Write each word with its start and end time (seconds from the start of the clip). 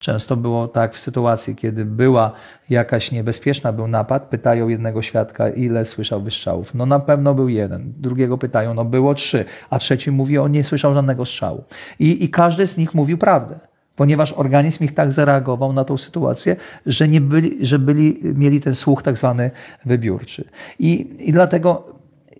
Często 0.00 0.36
było 0.36 0.68
tak 0.68 0.94
w 0.94 0.98
sytuacji, 0.98 1.56
kiedy 1.56 1.84
była 1.84 2.32
jakaś 2.70 3.12
niebezpieczna, 3.12 3.72
był 3.72 3.88
napad, 3.88 4.22
pytają 4.22 4.68
jednego 4.68 5.02
świadka, 5.02 5.48
ile 5.48 5.86
słyszał 5.86 6.22
wystrzałów. 6.22 6.74
No 6.74 6.86
na 6.86 7.00
pewno 7.00 7.34
był 7.34 7.48
jeden. 7.48 7.92
Drugiego 7.96 8.38
pytają, 8.38 8.74
no 8.74 8.84
było 8.84 9.14
trzy, 9.14 9.44
a 9.70 9.78
trzeci 9.78 10.10
mówi, 10.10 10.38
on 10.38 10.52
nie 10.52 10.64
słyszał 10.64 10.94
żadnego 10.94 11.24
strzału. 11.24 11.64
I, 11.98 12.24
I 12.24 12.28
każdy 12.28 12.66
z 12.66 12.76
nich 12.76 12.94
mówił 12.94 13.18
prawdę 13.18 13.58
ponieważ 13.96 14.32
organizm 14.32 14.84
ich 14.84 14.94
tak 14.94 15.12
zareagował 15.12 15.72
na 15.72 15.84
tą 15.84 15.98
sytuację, 15.98 16.56
że, 16.86 17.08
nie 17.08 17.20
byli, 17.20 17.66
że 17.66 17.78
byli, 17.78 18.20
mieli 18.34 18.60
ten 18.60 18.74
słuch 18.74 19.02
tak 19.02 19.16
zwany 19.16 19.50
wybiórczy. 19.84 20.44
I, 20.78 21.16
I 21.18 21.32
dlatego 21.32 21.84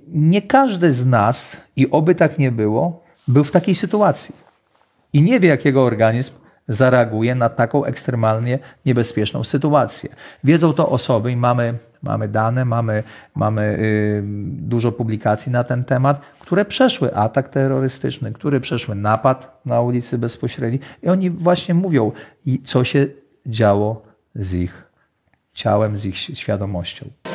nie 0.08 0.42
każdy 0.42 0.92
z 0.92 1.06
nas, 1.06 1.56
i 1.76 1.90
oby 1.90 2.14
tak 2.14 2.38
nie 2.38 2.52
było, 2.52 3.04
był 3.28 3.44
w 3.44 3.50
takiej 3.50 3.74
sytuacji. 3.74 4.34
I 5.12 5.22
nie 5.22 5.40
wie, 5.40 5.48
jakiego 5.48 5.84
organizm 5.84 6.32
zareaguje 6.70 7.34
na 7.34 7.48
taką 7.48 7.84
ekstremalnie 7.84 8.58
niebezpieczną 8.86 9.44
sytuację. 9.44 10.10
Wiedzą 10.44 10.72
to 10.72 10.88
osoby 10.88 11.32
i 11.32 11.36
mamy, 11.36 11.74
mamy 12.02 12.28
dane, 12.28 12.64
mamy, 12.64 13.02
mamy 13.34 13.78
yy, 13.80 14.22
dużo 14.68 14.92
publikacji 14.92 15.52
na 15.52 15.64
ten 15.64 15.84
temat, 15.84 16.20
które 16.40 16.64
przeszły 16.64 17.14
atak 17.14 17.48
terrorystyczny, 17.48 18.32
które 18.32 18.60
przeszły 18.60 18.94
napad 18.94 19.60
na 19.66 19.80
ulicy 19.80 20.18
bezpośredniej 20.18 20.80
i 21.02 21.08
oni 21.08 21.30
właśnie 21.30 21.74
mówią, 21.74 22.12
co 22.64 22.84
się 22.84 23.06
działo 23.46 24.02
z 24.34 24.54
ich 24.54 24.90
ciałem, 25.52 25.96
z 25.96 26.06
ich 26.06 26.16
świadomością. 26.16 27.29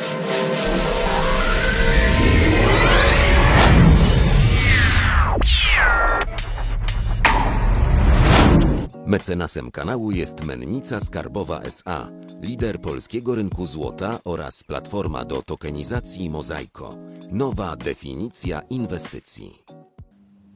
Mecenasem 9.06 9.70
kanału 9.70 10.10
jest 10.10 10.44
Mennica 10.44 11.00
Skarbowa 11.00 11.60
SA, 11.60 12.08
lider 12.40 12.80
polskiego 12.80 13.34
rynku 13.34 13.66
złota 13.66 14.18
oraz 14.24 14.64
platforma 14.64 15.24
do 15.24 15.42
tokenizacji 15.42 16.30
Mozaiko. 16.30 16.98
Nowa 17.32 17.76
definicja 17.76 18.60
inwestycji. 18.70 19.62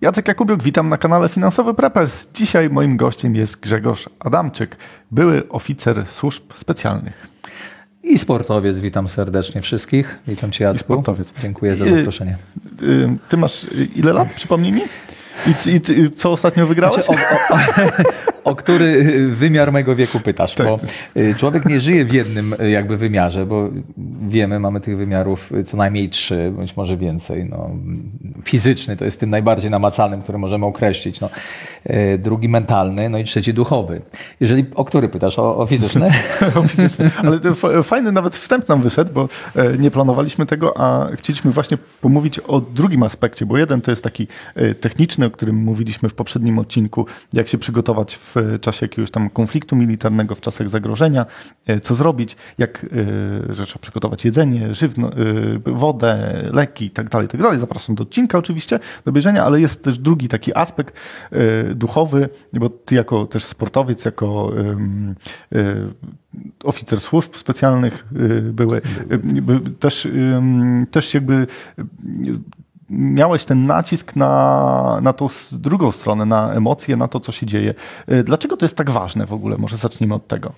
Jacek 0.00 0.28
Jakubiuk, 0.28 0.62
witam 0.62 0.88
na 0.88 0.98
kanale 0.98 1.28
Finansowy 1.28 1.74
Preppers. 1.74 2.26
Dzisiaj 2.34 2.70
moim 2.70 2.96
gościem 2.96 3.34
jest 3.34 3.60
Grzegorz 3.60 4.08
Adamczyk, 4.18 4.76
były 5.10 5.48
oficer 5.48 6.06
służb 6.06 6.42
specjalnych. 6.54 7.28
I 8.02 8.18
sportowiec, 8.18 8.78
witam 8.78 9.08
serdecznie 9.08 9.62
wszystkich. 9.62 10.18
Witam 10.26 10.52
Cię 10.52 10.64
Jacku. 10.64 10.76
I 10.76 10.80
sportowiec. 10.80 11.28
Dziękuję 11.42 11.76
za 11.76 11.84
zaproszenie. 11.84 12.36
Ty 13.28 13.36
masz 13.36 13.66
ile 13.96 14.12
lat, 14.12 14.32
przypomnij 14.32 14.72
mi? 14.72 14.82
I, 15.46 15.70
i, 15.70 16.00
i 16.00 16.10
co 16.10 16.32
ostatnio 16.32 16.66
wygrałeś? 16.66 17.04
Znaczy, 17.04 17.22
o, 17.50 17.54
o, 17.54 18.29
o 18.44 18.54
który 18.54 18.84
y, 18.84 19.28
wymiar 19.28 19.72
mojego 19.72 19.96
wieku 19.96 20.20
pytasz, 20.20 20.54
tak. 20.54 20.66
bo 20.66 20.78
y, 21.16 21.34
człowiek 21.34 21.66
nie 21.66 21.80
żyje 21.80 22.04
w 22.04 22.12
jednym 22.12 22.54
y, 22.60 22.70
jakby 22.70 22.96
wymiarze, 22.96 23.46
bo 23.46 23.68
wiemy, 24.28 24.60
mamy 24.60 24.80
tych 24.80 24.96
wymiarów 24.96 25.52
co 25.66 25.76
najmniej 25.76 26.08
trzy, 26.08 26.52
bądź 26.56 26.76
może 26.76 26.96
więcej. 26.96 27.44
No, 27.44 27.70
fizyczny 28.44 28.96
to 28.96 29.04
jest 29.04 29.20
tym 29.20 29.30
najbardziej 29.30 29.70
namacalnym, 29.70 30.22
który 30.22 30.38
możemy 30.38 30.66
określić. 30.66 31.20
No, 31.20 31.30
drugi 32.18 32.48
mentalny, 32.48 33.08
no 33.08 33.18
i 33.18 33.24
trzeci 33.24 33.54
duchowy. 33.54 34.02
Jeżeli, 34.40 34.64
o 34.74 34.84
który 34.84 35.08
pytasz? 35.08 35.38
O, 35.38 35.56
o 35.56 35.66
fizyczny? 35.66 36.10
o 36.56 36.62
fizyczny. 36.62 37.10
Ale 37.16 37.40
fajny 37.82 38.12
nawet 38.12 38.36
wstęp 38.36 38.68
nam 38.68 38.82
wyszedł, 38.82 39.12
bo 39.12 39.28
e, 39.56 39.78
nie 39.78 39.90
planowaliśmy 39.90 40.46
tego, 40.46 40.80
a 40.80 41.08
chcieliśmy 41.16 41.50
właśnie 41.50 41.78
pomówić 42.00 42.38
o 42.38 42.60
drugim 42.60 43.02
aspekcie, 43.02 43.46
bo 43.46 43.58
jeden 43.58 43.80
to 43.80 43.90
jest 43.90 44.04
taki 44.04 44.26
e, 44.54 44.74
techniczny, 44.74 45.26
o 45.26 45.30
którym 45.30 45.56
mówiliśmy 45.56 46.08
w 46.08 46.14
poprzednim 46.14 46.58
odcinku, 46.58 47.06
jak 47.32 47.48
się 47.48 47.58
przygotować 47.58 48.16
w 48.16 48.29
czasie 48.60 48.86
jakiegoś 48.86 49.10
tam 49.10 49.30
konfliktu 49.30 49.76
militarnego, 49.76 50.34
w 50.34 50.40
czasach 50.40 50.68
zagrożenia, 50.68 51.26
e, 51.66 51.80
co 51.80 51.94
zrobić, 51.94 52.36
jak 52.58 52.86
e, 53.50 53.54
że 53.54 53.66
trzeba 53.66 53.80
przygotować 53.80 54.24
jedzenie, 54.24 54.74
żywno, 54.74 55.10
e, 55.12 55.14
wodę, 55.66 56.42
leki 56.52 56.84
itd., 56.84 57.10
tak 57.10 57.22
itd. 57.22 57.44
Tak 57.44 57.58
Zapraszam 57.58 57.94
do 57.94 58.02
odcinka 58.02 58.38
oczywiście, 58.38 58.78
do 59.04 59.12
bierzenia, 59.12 59.44
ale 59.44 59.60
jest 59.60 59.82
też 59.82 59.98
drugi 59.98 60.28
taki 60.28 60.54
aspekt 60.54 61.00
duchowy, 61.74 62.28
bo 62.52 62.68
ty 62.68 62.94
jako 62.94 63.26
też 63.26 63.44
sportowiec, 63.44 64.04
jako 64.04 64.52
oficer 66.64 67.00
służb 67.00 67.34
specjalnych 67.34 68.06
były, 68.52 68.80
też, 69.78 70.08
też 70.90 71.14
jakby 71.14 71.46
miałeś 72.90 73.44
ten 73.44 73.66
nacisk 73.66 74.16
na, 74.16 74.98
na 75.02 75.12
tą 75.12 75.28
drugą 75.52 75.92
stronę, 75.92 76.26
na 76.26 76.52
emocje, 76.52 76.96
na 76.96 77.08
to, 77.08 77.20
co 77.20 77.32
się 77.32 77.46
dzieje. 77.46 77.74
Y, 78.12 78.24
dlaczego 78.24 78.56
to 78.56 78.64
jest 78.64 78.76
tak 78.76 78.90
ważne 78.90 79.26
w 79.26 79.32
ogóle? 79.32 79.58
Może 79.58 79.76
zacznijmy 79.76 80.14
od 80.14 80.26
tego. 80.26 80.52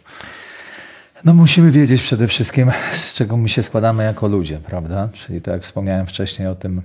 No 1.25 1.35
musimy 1.35 1.71
wiedzieć 1.71 2.03
przede 2.03 2.27
wszystkim, 2.27 2.71
z 2.93 3.15
czego 3.15 3.37
my 3.37 3.49
się 3.49 3.63
składamy 3.63 4.05
jako 4.05 4.29
ludzie, 4.29 4.59
prawda? 4.59 5.09
Czyli 5.13 5.41
tak 5.41 5.55
jak 5.55 5.63
wspomniałem 5.63 6.07
wcześniej 6.07 6.49
o 6.49 6.55
tym, 6.55 6.83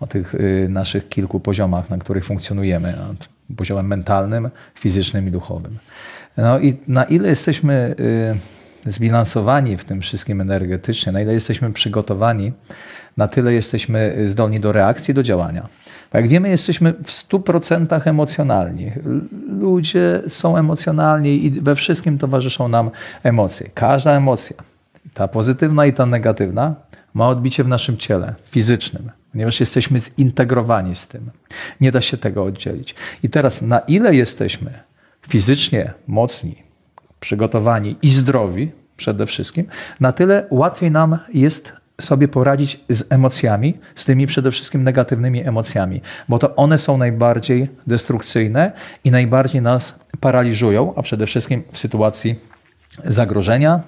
o 0.00 0.06
tych 0.06 0.34
y, 0.34 0.66
naszych 0.70 1.08
kilku 1.08 1.40
poziomach, 1.40 1.90
na 1.90 1.98
których 1.98 2.24
funkcjonujemy. 2.24 2.94
Poziomem 3.56 3.86
mentalnym, 3.86 4.50
fizycznym 4.74 5.28
i 5.28 5.30
duchowym. 5.30 5.78
No 6.36 6.60
i 6.60 6.76
na 6.88 7.04
ile 7.04 7.28
jesteśmy 7.28 7.94
y, 8.00 8.59
zbilansowani 8.86 9.76
w 9.76 9.84
tym 9.84 10.00
wszystkim 10.00 10.40
energetycznie, 10.40 11.12
na 11.12 11.20
ile 11.20 11.32
jesteśmy 11.32 11.72
przygotowani 11.72 12.52
na 13.16 13.28
tyle 13.28 13.52
jesteśmy 13.52 14.16
zdolni 14.26 14.60
do 14.60 14.72
reakcji, 14.72 15.14
do 15.14 15.22
działania. 15.22 15.68
Bo 16.12 16.18
jak 16.18 16.28
wiemy, 16.28 16.48
jesteśmy 16.48 16.92
w 16.92 17.10
100% 17.10 18.08
emocjonalni. 18.08 18.92
Ludzie 19.60 20.22
są 20.28 20.56
emocjonalni 20.56 21.44
i 21.44 21.50
we 21.50 21.74
wszystkim 21.74 22.18
towarzyszą 22.18 22.68
nam 22.68 22.90
emocje. 23.22 23.70
Każda 23.74 24.12
emocja, 24.12 24.56
ta 25.14 25.28
pozytywna 25.28 25.86
i 25.86 25.92
ta 25.92 26.06
negatywna, 26.06 26.74
ma 27.14 27.28
odbicie 27.28 27.64
w 27.64 27.68
naszym 27.68 27.96
ciele 27.96 28.34
fizycznym, 28.44 29.10
ponieważ 29.32 29.60
jesteśmy 29.60 30.00
zintegrowani 30.00 30.96
z 30.96 31.08
tym. 31.08 31.30
Nie 31.80 31.92
da 31.92 32.00
się 32.00 32.16
tego 32.16 32.44
oddzielić. 32.44 32.94
I 33.22 33.28
teraz, 33.28 33.62
na 33.62 33.78
ile 33.78 34.14
jesteśmy 34.14 34.70
fizycznie 35.28 35.92
mocni, 36.06 36.62
przygotowani 37.20 37.96
i 38.02 38.10
zdrowi 38.10 38.72
przede 38.96 39.26
wszystkim, 39.26 39.66
na 40.00 40.12
tyle 40.12 40.46
łatwiej 40.50 40.90
nam 40.90 41.18
jest 41.34 41.72
sobie 42.00 42.28
poradzić 42.28 42.80
z 42.88 43.12
emocjami, 43.12 43.78
z 43.94 44.04
tymi 44.04 44.26
przede 44.26 44.50
wszystkim 44.50 44.84
negatywnymi 44.84 45.48
emocjami, 45.48 46.00
bo 46.28 46.38
to 46.38 46.56
one 46.56 46.78
są 46.78 46.98
najbardziej 46.98 47.68
destrukcyjne 47.86 48.72
i 49.04 49.10
najbardziej 49.10 49.62
nas 49.62 49.94
paraliżują, 50.20 50.94
a 50.96 51.02
przede 51.02 51.26
wszystkim 51.26 51.62
w 51.72 51.78
sytuacji 51.78 52.34
zagrożenia, 53.04 53.80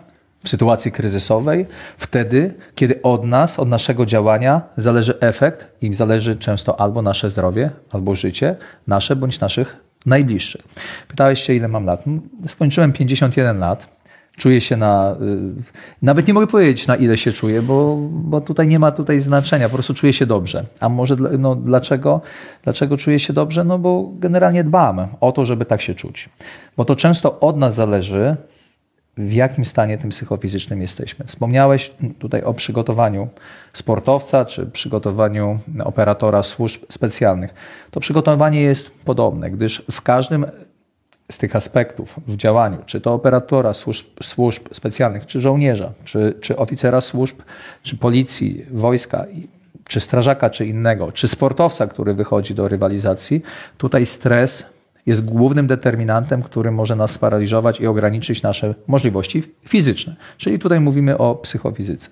w 0.44 0.48
sytuacji 0.48 0.92
kryzysowej, 0.92 1.66
wtedy, 1.98 2.54
kiedy 2.74 3.02
od 3.02 3.24
nas, 3.24 3.58
od 3.58 3.68
naszego 3.68 4.06
działania 4.06 4.62
zależy 4.76 5.20
efekt 5.20 5.68
i 5.82 5.94
zależy 5.94 6.36
często 6.36 6.80
albo 6.80 7.02
nasze 7.02 7.30
zdrowie, 7.30 7.70
albo 7.92 8.14
życie, 8.14 8.56
nasze 8.86 9.16
bądź 9.16 9.40
naszych 9.40 9.76
najbliższych. 10.06 10.62
Pytałeś 11.08 11.42
się, 11.42 11.54
ile 11.54 11.68
mam 11.68 11.84
lat? 11.84 12.04
Skończyłem 12.46 12.92
51 12.92 13.58
lat. 13.58 14.02
Czuję 14.36 14.60
się 14.60 14.76
na. 14.76 15.16
Y, 15.22 15.62
nawet 16.02 16.28
nie 16.28 16.34
mogę 16.34 16.46
powiedzieć, 16.46 16.86
na 16.86 16.96
ile 16.96 17.18
się 17.18 17.32
czuję, 17.32 17.62
bo, 17.62 17.96
bo 18.10 18.40
tutaj 18.40 18.68
nie 18.68 18.78
ma 18.78 18.90
tutaj 18.90 19.20
znaczenia, 19.20 19.68
po 19.68 19.74
prostu 19.74 19.94
czuję 19.94 20.12
się 20.12 20.26
dobrze. 20.26 20.64
A 20.80 20.88
może 20.88 21.16
no, 21.38 21.56
dlaczego? 21.56 22.20
Dlaczego 22.64 22.96
czuję 22.96 23.18
się 23.18 23.32
dobrze? 23.32 23.64
No 23.64 23.78
bo 23.78 24.10
generalnie 24.14 24.64
dbam 24.64 25.06
o 25.20 25.32
to, 25.32 25.44
żeby 25.44 25.64
tak 25.64 25.82
się 25.82 25.94
czuć. 25.94 26.28
Bo 26.76 26.84
to 26.84 26.96
często 26.96 27.40
od 27.40 27.56
nas 27.56 27.74
zależy, 27.74 28.36
w 29.16 29.32
jakim 29.32 29.64
stanie 29.64 29.98
tym 29.98 30.10
psychofizycznym 30.10 30.82
jesteśmy. 30.82 31.24
Wspomniałeś 31.24 31.94
tutaj 32.18 32.42
o 32.42 32.54
przygotowaniu 32.54 33.28
sportowca 33.72 34.44
czy 34.44 34.66
przygotowaniu 34.66 35.58
operatora 35.84 36.42
służb 36.42 36.82
specjalnych. 36.88 37.54
To 37.90 38.00
przygotowanie 38.00 38.60
jest 38.60 39.04
podobne, 39.04 39.50
gdyż 39.50 39.84
w 39.90 40.02
każdym 40.02 40.46
z 41.30 41.38
tych 41.38 41.56
aspektów 41.56 42.20
w 42.26 42.36
działaniu, 42.36 42.78
czy 42.86 43.00
to 43.00 43.14
operatora 43.14 43.74
służb, 43.74 44.06
służb 44.22 44.68
specjalnych, 44.72 45.26
czy 45.26 45.40
żołnierza, 45.40 45.92
czy, 46.04 46.34
czy 46.40 46.56
oficera 46.56 47.00
służb, 47.00 47.36
czy 47.82 47.96
policji, 47.96 48.66
wojska, 48.70 49.26
czy 49.88 50.00
strażaka, 50.00 50.50
czy 50.50 50.66
innego, 50.66 51.12
czy 51.12 51.28
sportowca, 51.28 51.86
który 51.86 52.14
wychodzi 52.14 52.54
do 52.54 52.68
rywalizacji, 52.68 53.42
tutaj 53.78 54.06
stres 54.06 54.71
jest 55.06 55.24
głównym 55.24 55.66
determinantem, 55.66 56.42
który 56.42 56.70
może 56.70 56.96
nas 56.96 57.10
sparaliżować 57.10 57.80
i 57.80 57.86
ograniczyć 57.86 58.42
nasze 58.42 58.74
możliwości 58.86 59.42
fizyczne. 59.68 60.16
Czyli 60.38 60.58
tutaj 60.58 60.80
mówimy 60.80 61.18
o 61.18 61.34
psychofizyce. 61.34 62.08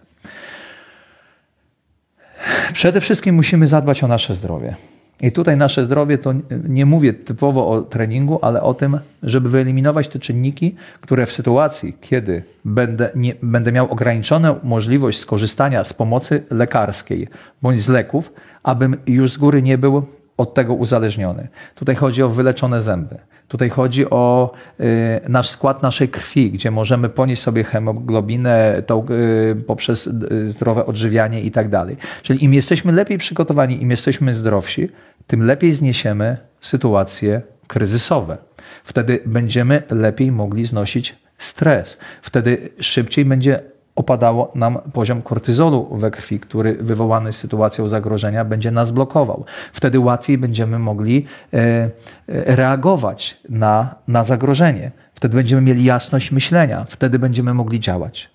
Przede 2.72 3.00
wszystkim 3.00 3.34
musimy 3.34 3.68
zadbać 3.68 4.04
o 4.04 4.08
nasze 4.08 4.34
zdrowie. 4.34 4.76
I 5.22 5.32
tutaj 5.32 5.56
nasze 5.56 5.84
zdrowie 5.84 6.18
to 6.18 6.34
nie 6.68 6.86
mówię 6.86 7.12
typowo 7.12 7.68
o 7.68 7.82
treningu, 7.82 8.38
ale 8.42 8.62
o 8.62 8.74
tym, 8.74 8.98
żeby 9.22 9.48
wyeliminować 9.48 10.08
te 10.08 10.18
czynniki, 10.18 10.74
które 11.00 11.26
w 11.26 11.32
sytuacji, 11.32 11.96
kiedy 12.00 12.42
będę, 12.64 13.10
nie, 13.14 13.34
będę 13.42 13.72
miał 13.72 13.92
ograniczoną 13.92 14.58
możliwość 14.62 15.18
skorzystania 15.18 15.84
z 15.84 15.92
pomocy 15.92 16.42
lekarskiej 16.50 17.28
bądź 17.62 17.82
z 17.82 17.88
leków, 17.88 18.32
abym 18.62 18.96
już 19.06 19.32
z 19.32 19.36
góry 19.36 19.62
nie 19.62 19.78
był 19.78 20.06
od 20.40 20.54
tego 20.54 20.74
uzależniony. 20.74 21.48
Tutaj 21.74 21.94
chodzi 21.94 22.22
o 22.22 22.28
wyleczone 22.28 22.82
zęby. 22.82 23.18
Tutaj 23.48 23.70
chodzi 23.70 24.10
o 24.10 24.52
y, 24.80 25.20
nasz 25.28 25.48
skład 25.48 25.82
naszej 25.82 26.08
krwi, 26.08 26.50
gdzie 26.50 26.70
możemy 26.70 27.08
ponieść 27.08 27.42
sobie 27.42 27.64
hemoglobinę 27.64 28.82
tą, 28.86 29.06
y, 29.10 29.64
poprzez 29.66 30.06
y, 30.06 30.50
zdrowe 30.50 30.86
odżywianie 30.86 31.40
i 31.40 31.50
tak 31.50 31.68
dalej. 31.68 31.96
Czyli 32.22 32.44
im 32.44 32.54
jesteśmy 32.54 32.92
lepiej 32.92 33.18
przygotowani, 33.18 33.82
im 33.82 33.90
jesteśmy 33.90 34.34
zdrowsi, 34.34 34.88
tym 35.26 35.46
lepiej 35.46 35.72
zniesiemy 35.72 36.36
sytuacje 36.60 37.42
kryzysowe. 37.66 38.38
Wtedy 38.84 39.20
będziemy 39.26 39.82
lepiej 39.90 40.32
mogli 40.32 40.66
znosić 40.66 41.16
stres. 41.38 41.98
Wtedy 42.22 42.68
szybciej 42.80 43.24
będzie 43.24 43.62
opadało 43.96 44.52
nam 44.54 44.78
poziom 44.92 45.22
kortyzolu 45.22 45.96
we 45.96 46.10
krwi, 46.10 46.40
który 46.40 46.74
wywołany 46.74 47.32
sytuacją 47.32 47.88
zagrożenia 47.88 48.44
będzie 48.44 48.70
nas 48.70 48.90
blokował. 48.90 49.44
Wtedy 49.72 49.98
łatwiej 49.98 50.38
będziemy 50.38 50.78
mogli 50.78 51.26
e, 51.52 51.56
e, 51.56 51.90
reagować 52.28 53.40
na, 53.48 53.94
na 54.08 54.24
zagrożenie. 54.24 54.90
Wtedy 55.14 55.36
będziemy 55.36 55.62
mieli 55.62 55.84
jasność 55.84 56.32
myślenia, 56.32 56.84
wtedy 56.88 57.18
będziemy 57.18 57.54
mogli 57.54 57.80
działać. 57.80 58.30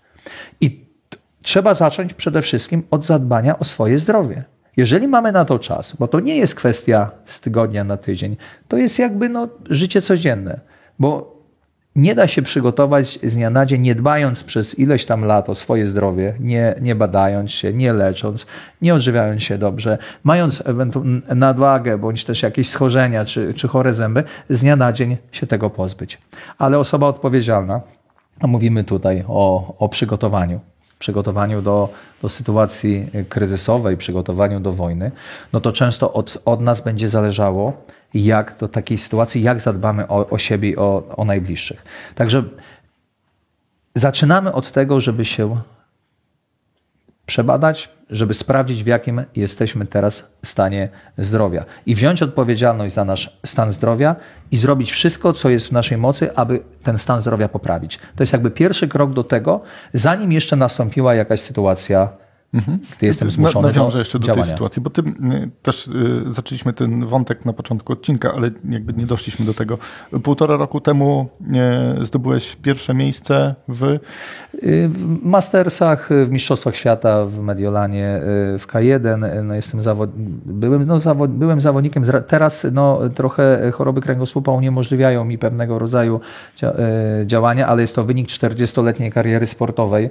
I 0.62 0.86
trzeba 1.42 1.74
zacząć 1.74 2.14
przede 2.14 2.42
wszystkim 2.42 2.84
od 2.92 3.06
zadbania 3.06 3.60
o 3.60 3.64
swoje 3.64 4.00
zdrowie. 4.00 4.44
Jeżeli 4.78 5.08
mamy 5.08 5.32
na 5.32 5.46
to 5.46 5.60
czas, 5.60 5.96
bo 6.00 6.08
to 6.08 6.20
nie 6.20 6.38
jest 6.38 6.56
kwestia 6.56 7.12
z 7.26 7.42
tygodnia 7.42 7.84
na 7.84 7.98
tydzień, 7.98 8.38
to 8.68 8.78
jest 8.78 9.00
jakby 9.00 9.30
no, 9.30 9.48
życie 9.70 10.02
codzienne, 10.02 10.60
bo 11.00 11.35
nie 11.96 12.16
da 12.16 12.28
się 12.28 12.42
przygotować 12.42 13.20
z 13.24 13.34
dnia 13.34 13.50
na 13.50 13.66
dzień, 13.66 13.82
nie 13.82 13.96
dbając 13.96 14.44
przez 14.44 14.80
ileś 14.80 15.06
tam 15.06 15.26
lat 15.26 15.50
o 15.50 15.56
swoje 15.56 15.86
zdrowie, 15.86 16.34
nie, 16.40 16.76
nie 16.82 16.96
badając 16.96 17.52
się, 17.52 17.74
nie 17.74 17.94
lecząc, 17.94 18.46
nie 18.82 18.94
odżywiając 18.96 19.44
się 19.44 19.58
dobrze, 19.58 19.98
mając 20.24 20.64
nadwagę 21.36 21.98
bądź 21.98 22.26
też 22.26 22.44
jakieś 22.44 22.70
schorzenia 22.70 23.26
czy, 23.26 23.54
czy 23.54 23.68
chore 23.68 23.94
zęby, 23.94 24.24
z 24.50 24.62
dnia 24.62 24.76
na 24.76 24.94
dzień 24.94 25.18
się 25.32 25.48
tego 25.48 25.70
pozbyć. 25.70 26.18
Ale 26.58 26.80
osoba 26.80 27.08
odpowiedzialna, 27.08 27.82
a 28.40 28.48
mówimy 28.48 28.84
tutaj 28.84 29.24
o, 29.28 29.76
o 29.80 29.90
przygotowaniu, 29.90 30.60
przygotowaniu 31.00 31.62
do, 31.62 31.90
do 32.22 32.30
sytuacji 32.30 33.08
kryzysowej, 33.30 33.98
przygotowaniu 33.98 34.60
do 34.60 34.74
wojny, 34.74 35.12
no 35.54 35.62
to 35.62 35.72
często 35.72 36.14
od, 36.14 36.38
od 36.46 36.62
nas 36.62 36.82
będzie 36.82 37.10
zależało, 37.10 37.74
jak 38.16 38.58
do 38.60 38.68
takiej 38.68 38.98
sytuacji, 38.98 39.42
jak 39.42 39.62
zadbamy 39.62 40.08
o, 40.08 40.30
o 40.30 40.38
siebie 40.38 40.70
i 40.70 40.78
o, 40.78 41.04
o 41.16 41.26
najbliższych. 41.26 41.84
Także 42.16 42.44
zaczynamy 43.96 44.54
od 44.54 44.72
tego, 44.72 45.00
żeby 45.00 45.26
się 45.26 45.62
przebadać, 47.26 47.90
żeby 48.10 48.34
sprawdzić, 48.34 48.84
w 48.84 48.88
jakim 48.88 49.24
jesteśmy 49.36 49.86
teraz 49.86 50.30
stanie 50.44 50.90
zdrowia 51.18 51.66
i 51.86 51.96
wziąć 51.96 52.22
odpowiedzialność 52.22 52.94
za 52.94 53.06
nasz 53.06 53.38
stan 53.46 53.72
zdrowia 53.72 54.16
i 54.52 54.58
zrobić 54.58 54.92
wszystko, 54.92 55.34
co 55.34 55.50
jest 55.50 55.68
w 55.68 55.72
naszej 55.72 55.98
mocy, 55.98 56.36
aby 56.36 56.60
ten 56.84 56.98
stan 56.98 57.22
zdrowia 57.22 57.50
poprawić. 57.50 57.98
To 57.98 58.24
jest 58.24 58.34
jakby 58.34 58.52
pierwszy 58.52 58.88
krok 58.88 59.14
do 59.14 59.24
tego, 59.24 59.62
zanim 59.94 60.32
jeszcze 60.32 60.56
nastąpiła 60.56 61.16
jakaś 61.16 61.40
sytuacja 61.40 62.10
Mhm. 62.56 62.80
Gdy 62.98 63.08
jestem 63.08 63.30
zmuszony 63.30 63.68
Nawiążę 63.68 64.00
jeszcze 64.00 64.20
do 64.20 64.28
działania. 64.28 64.44
tej 64.44 64.52
sytuacji, 64.52 64.82
bo 64.82 64.90
ty 64.90 65.04
też 65.62 65.88
y, 65.88 65.92
zaczęliśmy 66.28 66.74
ten 66.74 67.06
wątek 67.06 67.46
na 67.46 67.54
początku 67.54 67.94
odcinka, 67.94 68.34
ale 68.34 68.52
jakby 68.70 68.94
nie 68.94 69.06
doszliśmy 69.06 69.46
do 69.46 69.54
tego. 69.54 69.78
Półtora 70.24 70.58
roku 70.58 70.82
temu 70.82 71.30
y, 72.02 72.06
zdobyłeś 72.06 72.56
pierwsze 72.56 72.94
miejsce 72.94 73.56
w... 73.68 73.84
Y, 73.84 74.00
w 74.90 75.24
Mastersach, 75.26 76.10
w 76.28 76.32
Mistrzostwach 76.32 76.76
Świata 76.76 77.26
w 77.26 77.40
Mediolanie, 77.40 78.22
w 78.60 78.64
K1. 78.68 79.44
No 79.44 79.54
jestem 79.54 79.82
zawod... 79.82 80.10
byłem, 80.46 80.86
no, 80.86 81.00
zawod... 81.00 81.32
byłem 81.32 81.62
zawodnikiem. 81.62 82.04
Teraz 82.28 82.68
no, 82.72 83.00
trochę 83.16 83.72
choroby 83.72 84.02
kręgosłupa 84.02 84.52
uniemożliwiają 84.52 85.26
mi 85.26 85.38
pewnego 85.38 85.80
rodzaju 85.80 86.20
działania, 87.26 87.68
ale 87.68 87.82
jest 87.82 87.96
to 87.96 88.04
wynik 88.04 88.28
40-letniej 88.28 89.12
kariery 89.12 89.48
sportowej, 89.48 90.10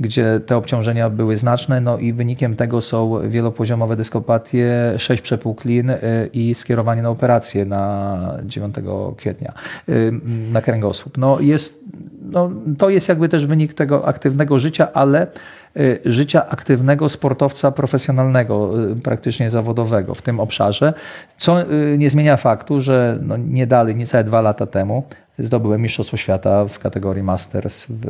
gdzie 0.00 0.40
te 0.46 0.56
obciążenia 0.56 1.10
były 1.10 1.36
znaczne 1.36 1.80
no 1.86 1.98
i 1.98 2.12
wynikiem 2.12 2.56
tego 2.56 2.80
są 2.80 3.28
wielopoziomowe 3.28 3.96
dyskopatie, 3.96 4.94
sześć 4.98 5.22
przepłuklin 5.22 5.90
y, 5.90 6.30
i 6.32 6.54
skierowanie 6.54 7.02
na 7.02 7.10
operację 7.10 7.64
na 7.64 8.38
9 8.44 8.74
kwietnia 9.16 9.52
y, 9.88 10.12
na 10.52 10.60
kręgosłup. 10.62 11.18
No 11.18 11.40
jest, 11.40 11.80
no 12.30 12.50
to 12.78 12.90
jest 12.90 13.08
jakby 13.08 13.28
też 13.28 13.46
wynik 13.46 13.74
tego 13.74 14.08
aktywnego 14.08 14.58
życia, 14.58 14.88
ale 14.92 15.26
y, 15.76 16.00
życia 16.04 16.48
aktywnego 16.48 17.08
sportowca 17.08 17.72
profesjonalnego, 17.72 18.72
praktycznie 19.02 19.50
zawodowego 19.50 20.14
w 20.14 20.22
tym 20.22 20.40
obszarze, 20.40 20.94
co 21.38 21.56
nie 21.98 22.10
zmienia 22.10 22.36
faktu, 22.36 22.80
że 22.80 23.18
no 23.22 23.36
nie 23.36 23.66
dalej, 23.66 23.96
niecałe 23.96 24.24
dwa 24.24 24.40
lata 24.40 24.66
temu 24.66 25.02
zdobyłem 25.38 25.82
Mistrzostwo 25.82 26.16
Świata 26.16 26.64
w 26.64 26.78
kategorii 26.78 27.22
Masters 27.22 27.86
w, 27.88 28.00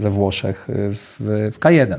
we 0.00 0.10
Włoszech 0.10 0.68
w, 0.68 1.16
w 1.52 1.58
K1. 1.58 1.98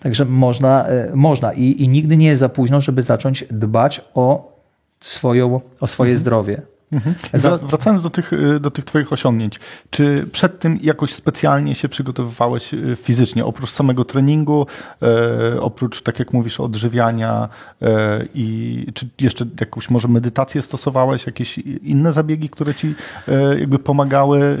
Także 0.00 0.24
można, 0.24 0.86
e, 0.86 1.10
można 1.14 1.52
I, 1.52 1.82
i 1.82 1.88
nigdy 1.88 2.16
nie 2.16 2.26
jest 2.26 2.40
za 2.40 2.48
późno, 2.48 2.80
żeby 2.80 3.02
zacząć 3.02 3.44
dbać 3.50 4.00
o, 4.14 4.52
swoją, 5.00 5.60
o 5.80 5.86
swoje 5.86 6.10
mhm. 6.10 6.20
zdrowie. 6.20 6.62
Mhm. 6.92 7.14
Wracając 7.62 8.02
do 8.02 8.10
tych, 8.10 8.32
e, 8.32 8.60
do 8.60 8.70
tych 8.70 8.84
Twoich 8.84 9.12
osiągnięć, 9.12 9.60
czy 9.90 10.26
przed 10.32 10.58
tym 10.58 10.78
jakoś 10.82 11.14
specjalnie 11.14 11.74
się 11.74 11.88
przygotowywałeś 11.88 12.74
e, 12.74 12.96
fizycznie, 12.96 13.44
oprócz 13.44 13.70
samego 13.70 14.04
treningu, 14.04 14.66
e, 15.02 15.60
oprócz, 15.60 16.02
tak 16.02 16.18
jak 16.18 16.32
mówisz, 16.32 16.60
odżywiania 16.60 17.48
e, 17.82 18.24
i 18.34 18.86
czy 18.94 19.08
jeszcze 19.20 19.46
jakąś 19.60 19.90
może 19.90 20.08
medytację 20.08 20.62
stosowałeś, 20.62 21.26
jakieś 21.26 21.58
inne 21.58 22.12
zabiegi, 22.12 22.48
które 22.48 22.74
Ci 22.74 22.94
e, 23.28 23.58
jakby 23.58 23.78
pomagały 23.78 24.58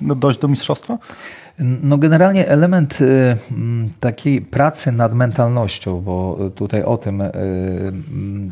no, 0.00 0.14
dojść 0.14 0.40
do 0.40 0.48
mistrzostwa? 0.48 0.98
No 1.58 1.98
generalnie 1.98 2.48
element 2.48 3.00
y, 3.00 3.36
takiej 4.00 4.40
pracy 4.40 4.92
nad 4.92 5.14
mentalnością, 5.14 6.00
bo 6.00 6.38
tutaj 6.54 6.82
o 6.82 6.96
tym 6.96 7.20
y, 7.20 7.32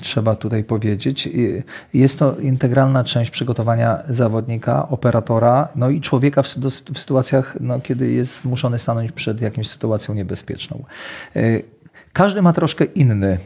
trzeba 0.00 0.34
tutaj 0.34 0.64
powiedzieć, 0.64 1.26
y, 1.26 1.62
jest 1.94 2.18
to 2.18 2.36
integralna 2.36 3.04
część 3.04 3.30
przygotowania 3.30 4.02
zawodnika, 4.08 4.88
operatora, 4.88 5.68
no 5.76 5.90
i 5.90 6.00
człowieka 6.00 6.42
w, 6.42 6.48
sytuacjach, 6.96 7.56
no, 7.60 7.80
kiedy 7.80 8.10
jest 8.12 8.40
zmuszony 8.42 8.78
stanąć 8.78 9.12
przed 9.12 9.40
jakimś 9.40 9.68
sytuacją 9.68 10.14
niebezpieczną. 10.14 10.84
Każdy 12.12 12.42
ma 12.42 12.52
troszkę 12.52 12.84
inny 12.84 13.38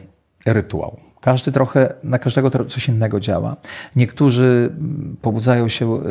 rytuał. 0.45 1.08
Każdy 1.21 1.51
trochę, 1.51 1.93
na 2.03 2.19
każdego 2.19 2.65
coś 2.65 2.87
innego 2.87 3.19
działa. 3.19 3.55
Niektórzy 3.95 4.75
pobudzają 5.21 5.67
się 5.67 5.95
y, 5.95 6.01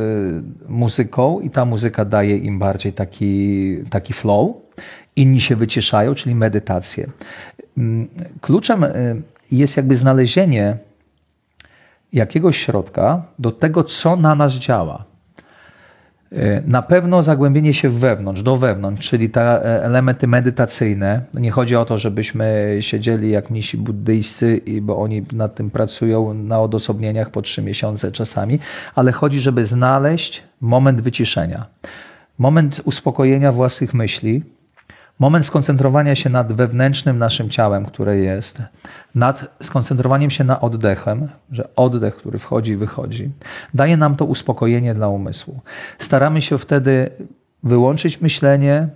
muzyką 0.68 1.40
i 1.40 1.50
ta 1.50 1.64
muzyka 1.64 2.04
daje 2.04 2.36
im 2.36 2.58
bardziej 2.58 2.92
taki, 2.92 3.76
taki 3.90 4.12
flow. 4.12 4.56
Inni 5.16 5.40
się 5.40 5.56
wycieszają, 5.56 6.14
czyli 6.14 6.34
medytację. 6.34 7.06
Mm, 7.78 8.08
kluczem 8.40 8.84
y, 8.84 9.22
jest 9.50 9.76
jakby 9.76 9.96
znalezienie 9.96 10.76
jakiegoś 12.12 12.58
środka 12.58 13.22
do 13.38 13.50
tego, 13.50 13.84
co 13.84 14.16
na 14.16 14.34
nas 14.34 14.52
działa. 14.52 15.04
E, 16.32 16.62
na 16.66 16.82
pewno 16.82 17.22
zagłębienie 17.22 17.74
się 17.74 17.90
wewnątrz, 17.90 18.42
do 18.42 18.56
wewnątrz, 18.56 19.10
czyli 19.10 19.30
te 19.30 19.42
e, 19.42 19.84
elementy 19.84 20.26
medytacyjne. 20.26 21.20
Nie 21.34 21.50
chodzi 21.50 21.76
o 21.76 21.84
to, 21.84 21.98
żebyśmy 21.98 22.76
siedzieli 22.80 23.30
jak 23.30 23.50
mnisi 23.50 23.76
buddyjscy, 23.76 24.60
bo 24.82 24.98
oni 24.98 25.22
nad 25.32 25.54
tym 25.54 25.70
pracują 25.70 26.34
na 26.34 26.60
odosobnieniach 26.60 27.30
po 27.30 27.42
trzy 27.42 27.62
miesiące 27.62 28.12
czasami, 28.12 28.58
ale 28.94 29.12
chodzi, 29.12 29.40
żeby 29.40 29.66
znaleźć 29.66 30.42
moment 30.60 31.00
wyciszenia, 31.00 31.66
moment 32.38 32.80
uspokojenia 32.84 33.52
własnych 33.52 33.94
myśli, 33.94 34.42
moment 35.18 35.46
skoncentrowania 35.46 36.14
się 36.14 36.30
nad 36.30 36.52
wewnętrznym 36.52 37.18
naszym 37.18 37.50
ciałem, 37.50 37.86
które 37.86 38.16
jest, 38.16 38.58
nad 39.14 39.56
skoncentrowaniem 39.62 40.30
się 40.30 40.44
na 40.44 40.60
oddechem, 40.60 41.28
że 41.52 41.68
oddech, 41.76 42.16
który 42.16 42.38
wchodzi 42.38 42.72
i 42.72 42.76
wychodzi, 42.76 43.30
daje 43.74 43.96
nam 43.96 44.16
to 44.16 44.24
uspokojenie 44.24 44.94
dla 44.94 45.08
umysłu. 45.08 45.60
Staramy 45.98 46.42
się 46.42 46.58
wtedy 46.58 47.10
wyłączyć 47.62 48.20
myślenie 48.20 48.88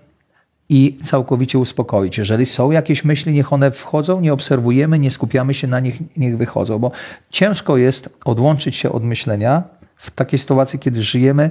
i 0.69 0.99
całkowicie 1.05 1.59
uspokoić. 1.59 2.19
Jeżeli 2.19 2.47
są 2.47 2.71
jakieś 2.71 3.05
myśli, 3.05 3.33
niech 3.33 3.53
one 3.53 3.71
wchodzą, 3.71 4.21
nie 4.21 4.33
obserwujemy, 4.33 4.99
nie 4.99 5.11
skupiamy 5.11 5.55
się 5.55 5.67
na 5.67 5.81
nich, 5.81 5.99
niech 6.17 6.37
wychodzą, 6.37 6.79
bo 6.79 6.91
ciężko 7.31 7.77
jest 7.77 8.19
odłączyć 8.25 8.77
się 8.77 8.93
od 8.93 9.05
myślenia 9.05 9.63
w 9.97 10.11
takiej 10.11 10.39
sytuacji, 10.39 10.79
kiedy 10.79 11.03
żyjemy 11.03 11.51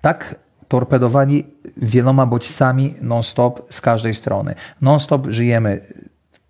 tak 0.00 0.34
torpedowani 0.68 1.44
wieloma 1.76 2.26
bodźcami 2.26 2.94
non-stop 3.00 3.62
z 3.70 3.80
każdej 3.80 4.14
strony. 4.14 4.54
Non-stop 4.82 5.26
żyjemy 5.26 5.80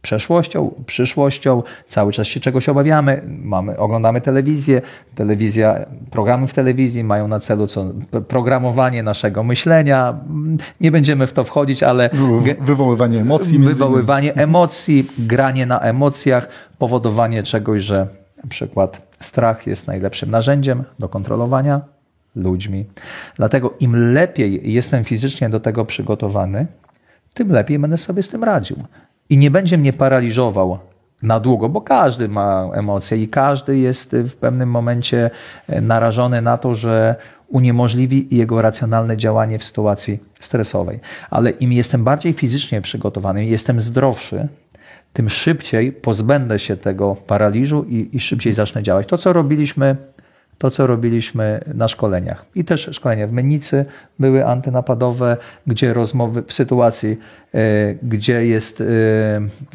przeszłością, 0.03 0.75
przyszłością, 0.87 1.63
cały 1.89 2.13
czas 2.13 2.27
się 2.27 2.41
czegoś 2.41 2.69
obawiamy, 2.69 3.23
mamy, 3.27 3.79
oglądamy 3.79 4.21
telewizję, 4.21 4.83
telewizja, 5.15 5.87
programy 6.11 6.47
w 6.47 6.55
telewizji 6.55 7.05
mają 7.05 7.29
na 7.29 7.41
celu 7.41 7.67
co, 7.67 7.85
programowanie 8.29 9.03
naszego 9.03 9.43
myślenia, 9.43 10.15
nie 10.81 10.91
będziemy 10.91 11.27
w 11.27 11.33
to 11.33 11.45
wchodzić, 11.45 11.83
ale... 11.83 12.11
Wywoływanie 12.61 13.21
emocji. 13.21 13.59
Wywoływanie 13.59 14.35
emocji, 14.35 15.07
granie 15.19 15.67
na 15.67 15.81
emocjach, 15.81 16.49
powodowanie 16.79 17.43
czegoś, 17.43 17.83
że 17.83 18.07
Na 18.45 18.51
przykład 18.51 19.17
strach 19.21 19.67
jest 19.67 19.87
najlepszym 19.87 20.31
narzędziem 20.31 20.85
do 20.99 21.09
kontrolowania 21.09 21.81
ludźmi. 22.39 22.87
Dlatego 23.37 23.75
im 23.81 24.13
lepiej 24.13 24.73
jestem 24.73 25.05
fizycznie 25.05 25.49
do 25.49 25.61
tego 25.61 25.85
przygotowany, 25.85 26.67
tym 27.35 27.49
lepiej 27.49 27.79
będę 27.79 27.99
sobie 27.99 28.23
z 28.23 28.29
tym 28.29 28.45
radził. 28.45 28.77
I 29.31 29.39
nie 29.39 29.51
będzie 29.51 29.79
mnie 29.79 29.93
paraliżował 29.93 30.79
na 31.23 31.41
długo, 31.41 31.69
bo 31.69 31.81
każdy 31.81 32.29
ma 32.29 32.71
emocje 32.75 33.23
i 33.23 33.29
każdy 33.29 33.79
jest 33.79 34.17
w 34.17 34.37
pewnym 34.37 34.71
momencie 34.71 35.31
narażony 35.83 36.43
na 36.43 36.59
to, 36.59 36.75
że 36.75 37.17
uniemożliwi 37.49 38.37
jego 38.37 38.63
racjonalne 38.63 39.17
działanie 39.17 39.59
w 39.59 39.65
sytuacji 39.65 40.19
stresowej. 40.41 41.01
Ale 41.31 41.51
im 41.51 41.73
jestem 41.73 42.05
bardziej 42.05 42.33
fizycznie 42.33 42.81
przygotowany, 42.81 43.47
jestem 43.47 43.81
zdrowszy, 43.81 44.49
tym 45.13 45.29
szybciej 45.29 45.93
pozbędę 45.93 46.59
się 46.59 46.77
tego 46.77 47.17
paraliżu 47.27 47.85
i, 47.89 48.09
i 48.13 48.21
szybciej 48.21 48.53
zacznę 48.53 48.83
działać. 48.83 49.09
To, 49.09 49.19
co 49.19 49.33
robiliśmy 49.33 49.97
to, 50.59 50.71
co 50.71 50.87
robiliśmy 50.87 51.61
na 51.75 51.89
szkoleniach. 51.89 52.45
I 52.55 52.65
też 52.65 52.89
szkolenia 52.93 53.27
w 53.27 53.33
Mennicy 53.33 53.85
były 54.19 54.47
antynapadowe, 54.47 55.37
gdzie 55.67 55.95
rozmowy 55.95 56.43
w 56.43 56.53
sytuacji, 56.53 57.19
e, 57.55 57.95
gdzie 58.03 58.47
jest 58.47 58.81
e, 58.81 58.85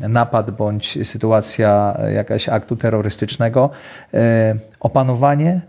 napad 0.09 0.51
bądź 0.51 1.07
sytuacja 1.07 1.97
jakaś 2.13 2.49
aktu 2.49 2.75
terrorystycznego, 2.75 3.69
e, 4.13 4.55
opanowanie, 4.79 5.61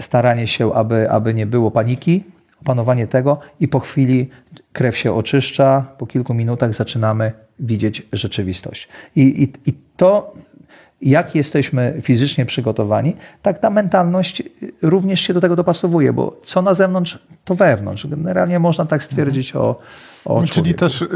staranie 0.00 0.46
się, 0.46 0.74
aby, 0.74 1.10
aby 1.10 1.34
nie 1.34 1.46
było 1.46 1.70
paniki, 1.70 2.24
opanowanie 2.62 3.06
tego 3.06 3.40
i 3.60 3.68
po 3.68 3.80
chwili 3.80 4.30
krew 4.72 4.96
się 4.96 5.12
oczyszcza, 5.14 5.86
po 5.98 6.06
kilku 6.06 6.34
minutach 6.34 6.74
zaczynamy 6.74 7.32
widzieć 7.60 8.06
rzeczywistość. 8.12 8.88
I, 9.16 9.42
i, 9.42 9.70
i 9.70 9.74
to 9.96 10.34
jak 11.02 11.34
jesteśmy 11.34 11.94
fizycznie 12.02 12.46
przygotowani, 12.46 13.16
tak 13.42 13.58
ta 13.58 13.70
mentalność 13.70 14.42
również 14.82 15.20
się 15.20 15.34
do 15.34 15.40
tego 15.40 15.56
dopasowuje, 15.56 16.12
bo 16.12 16.40
co 16.44 16.62
na 16.62 16.74
zewnątrz, 16.74 17.18
to 17.44 17.54
wewnątrz. 17.54 18.06
Generalnie 18.06 18.58
można 18.58 18.86
tak 18.86 19.04
stwierdzić 19.04 19.56
o, 19.56 19.80
o 20.28 20.44
Czyli 20.46 20.74
też 20.74 21.02
y, 21.02 21.08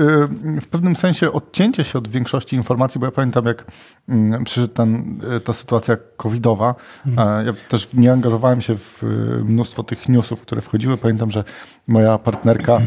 w 0.61 0.67
pewnym 0.71 0.97
sensie 0.97 1.33
odcięcie 1.33 1.85
się 1.85 1.99
od 1.99 2.09
większości 2.09 2.57
informacji, 2.57 3.01
bo 3.01 3.07
ja 3.07 3.13
pamiętam, 3.13 3.45
jak 3.45 3.65
mm, 4.09 4.45
przyszedł 4.45 4.75
ten, 4.75 5.21
y, 5.37 5.41
ta 5.41 5.53
sytuacja 5.53 5.97
covidowa. 6.17 6.75
Mhm. 7.07 7.47
Ja 7.47 7.53
też 7.69 7.95
nie 7.95 8.13
angażowałem 8.13 8.61
się 8.61 8.77
w 8.77 9.03
y, 9.03 9.07
mnóstwo 9.45 9.83
tych 9.83 10.09
newsów, 10.09 10.43
które 10.43 10.61
wchodziły. 10.61 10.97
Pamiętam, 10.97 11.31
że 11.31 11.45
moja 11.87 12.19
partnerka, 12.19 12.81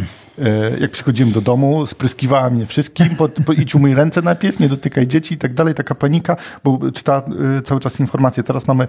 jak 0.80 0.92
przychodziłem 0.92 1.32
do 1.32 1.42
domu, 1.42 1.86
spryskiwała 1.86 2.50
mnie 2.50 2.66
wszystkim, 2.66 3.10
po, 3.18 3.30
po, 3.30 3.54
idź 3.54 3.76
umyj 3.76 3.96
ręce 3.96 4.22
najpierw, 4.22 4.60
nie 4.60 4.70
dotykaj 4.70 5.08
dzieci 5.08 5.34
i 5.36 5.38
tak 5.38 5.54
dalej, 5.54 5.74
taka 5.74 5.96
panika, 5.96 6.38
bo 6.64 6.80
czyta 6.92 7.22
cały 7.64 7.82
czas 7.82 8.00
informacje. 8.00 8.44
Teraz 8.44 8.68
mamy 8.68 8.88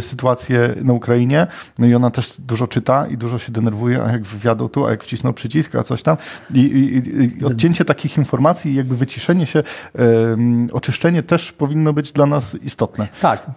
sytuację 0.00 0.74
na 0.82 0.92
Ukrainie, 0.92 1.46
no 1.78 1.86
i 1.86 1.94
ona 1.94 2.10
też 2.10 2.34
dużo 2.38 2.66
czyta 2.66 3.06
i 3.06 3.16
dużo 3.16 3.38
się 3.38 3.52
denerwuje, 3.52 4.02
a 4.02 4.12
jak 4.12 4.22
wywiadał 4.22 4.68
tu, 4.68 4.86
a 4.86 4.90
jak 4.90 5.04
wcisnął 5.04 5.32
przycisk, 5.32 5.74
a 5.74 5.82
coś 5.82 6.02
tam. 6.02 6.16
I 6.54 6.75
i, 6.78 7.44
odcięcie 7.44 7.84
takich 7.84 8.18
informacji, 8.18 8.74
jakby 8.74 8.96
wyciszenie 8.96 9.46
się, 9.46 9.62
oczyszczenie 10.72 11.22
też 11.22 11.52
powinno 11.52 11.92
być 11.92 12.12
dla 12.12 12.26
nas 12.26 12.54
istotne. 12.54 13.08
Tak, 13.20 13.50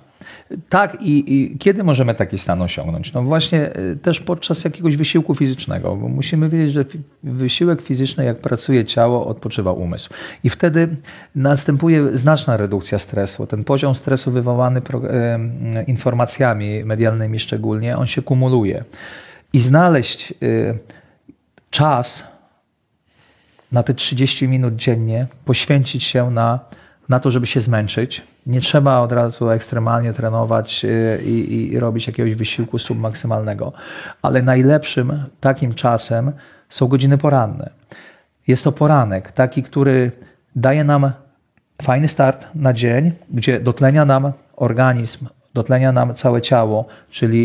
tak, 0.70 1.02
i, 1.02 1.34
i, 1.36 1.58
kiedy 1.58 1.84
możemy 1.84 2.16
taki 2.16 2.38
stan 2.38 2.62
osiągnąć? 2.62 3.14
No 3.14 3.24
właśnie 3.24 3.74
e, 3.74 3.96
też 3.96 4.20
podczas 4.20 4.64
jakiegoś 4.64 4.98
wysiłku 4.98 5.36
fizycznego, 5.36 5.96
bo 5.96 6.10
musimy 6.10 6.50
wiedzieć, 6.50 6.74
że 6.74 6.86
wysiłek 7.24 7.82
fizyczny, 7.82 8.26
jak 8.26 8.38
pracuje 8.38 8.86
ciało, 8.86 9.28
odpoczywa 9.28 9.72
umysł. 9.72 10.10
I 10.44 10.50
wtedy 10.50 10.96
następuje 11.36 12.18
znaczna 12.18 12.58
redukcja 12.58 13.00
stresu. 13.00 13.48
Ten 13.48 13.64
poziom 13.64 13.96
stresu 13.96 14.32
wywołany 14.32 14.82
informacjami 15.88 16.84
medialnymi 16.86 17.40
szczególnie, 17.40 17.98
on 17.98 18.08
się 18.08 18.22
kumuluje. 18.22 18.84
I 19.54 19.60
znaleźć 19.60 20.32
e, 20.32 20.36
czas 21.70 22.24
na 23.72 23.84
te 23.84 23.94
30 23.94 24.48
minut 24.48 24.76
dziennie 24.76 25.28
poświęcić 25.46 26.04
się 26.04 26.32
na, 26.32 26.60
na 27.10 27.20
to, 27.20 27.32
żeby 27.32 27.48
się 27.48 27.62
zmęczyć. 27.62 28.22
Nie 28.46 28.62
trzeba 28.62 29.00
od 29.00 29.12
razu 29.12 29.50
ekstremalnie 29.50 30.14
trenować 30.14 30.86
y, 30.86 31.22
i, 31.26 31.72
i 31.72 31.80
robić 31.80 32.08
jakiegoś 32.08 32.36
wysiłku 32.36 32.80
submaksymalnego, 32.80 33.74
ale 34.22 34.42
najlepszym 34.42 35.24
takim 35.40 35.74
czasem 35.74 36.32
są 36.70 36.88
godziny 36.88 37.18
poranne. 37.18 37.70
Jest 38.48 38.64
to 38.64 38.72
poranek, 38.72 39.32
taki, 39.32 39.64
który 39.64 40.12
daje 40.56 40.84
nam 40.84 41.12
fajny 41.82 42.08
start 42.08 42.48
na 42.56 42.74
dzień, 42.74 43.12
gdzie 43.30 43.60
dotlenia 43.60 44.06
nam 44.06 44.32
organizm, 44.56 45.28
dotlenia 45.60 45.92
nam 45.92 46.16
całe 46.16 46.42
ciało, 46.42 46.86
czyli 47.12 47.42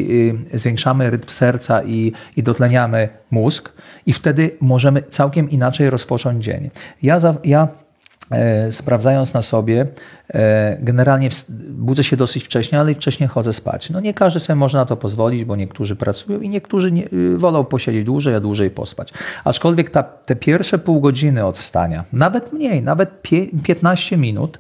y, 0.55 0.59
zwiększamy 0.59 1.11
rytm 1.11 1.29
serca 1.29 1.83
i, 1.83 2.13
i 2.37 2.43
dotleniamy 2.43 3.09
mózg, 3.31 3.73
i 4.07 4.13
wtedy 4.13 4.51
możemy 4.61 5.03
całkiem 5.03 5.51
inaczej 5.51 5.91
rozpocząć 5.91 6.45
dzień. 6.45 6.71
Ja, 7.03 7.19
za, 7.21 7.35
ja 7.45 7.69
e, 8.31 8.73
sprawdzając 8.73 9.35
na 9.35 9.43
sobie, 9.43 9.87
e, 10.35 10.79
generalnie 10.81 11.29
budzę 11.71 12.05
się 12.05 12.17
dosyć 12.17 12.45
wcześnie, 12.45 12.81
ale 12.81 12.93
i 12.93 12.95
wcześniej 12.95 13.29
chodzę 13.29 13.53
spać. 13.53 13.91
No 13.91 14.01
nie 14.01 14.15
każdy 14.15 14.41
sobie 14.41 14.57
może 14.57 14.79
na 14.79 14.87
to 14.87 14.97
pozwolić, 14.97 15.45
bo 15.45 15.57
niektórzy 15.57 15.97
pracują 15.97 16.41
i 16.41 16.49
niektórzy 16.49 16.93
nie, 16.93 17.05
y, 17.13 17.39
wolą 17.39 17.65
posiedzieć 17.65 18.05
dłużej, 18.05 18.35
a 18.35 18.41
dłużej 18.41 18.71
pospać. 18.71 19.13
Aczkolwiek 19.45 19.91
ta, 19.91 20.03
te 20.03 20.37
pierwsze 20.37 20.79
pół 20.79 21.01
godziny 21.01 21.47
od 21.47 21.59
wstania, 21.59 22.05
nawet 22.13 22.53
mniej, 22.53 22.83
nawet 22.83 23.23
15 23.63 24.17
minut, 24.17 24.59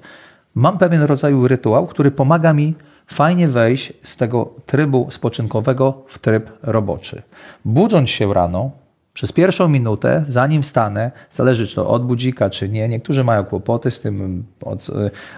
mam 0.54 0.78
pewien 0.78 1.02
rodzaj 1.02 1.34
rytuał, 1.48 1.86
który 1.86 2.10
pomaga 2.10 2.52
mi 2.52 2.74
fajnie 3.06 3.48
wejść 3.48 3.92
z 4.02 4.16
tego 4.16 4.54
trybu 4.66 5.06
spoczynkowego 5.10 6.02
w 6.08 6.18
tryb 6.18 6.50
roboczy. 6.62 7.22
Budząc 7.64 8.10
się 8.10 8.34
rano, 8.34 8.70
przez 9.14 9.32
pierwszą 9.32 9.68
minutę, 9.68 10.24
zanim 10.28 10.62
wstanę, 10.62 11.10
zależy 11.32 11.66
czy 11.66 11.74
to 11.74 11.88
od 11.88 12.06
budzika, 12.06 12.50
czy 12.50 12.68
nie, 12.68 12.88
niektórzy 12.88 13.24
mają 13.24 13.44
kłopoty 13.44 13.90
z 13.90 14.00
tym, 14.00 14.44
od, 14.62 14.86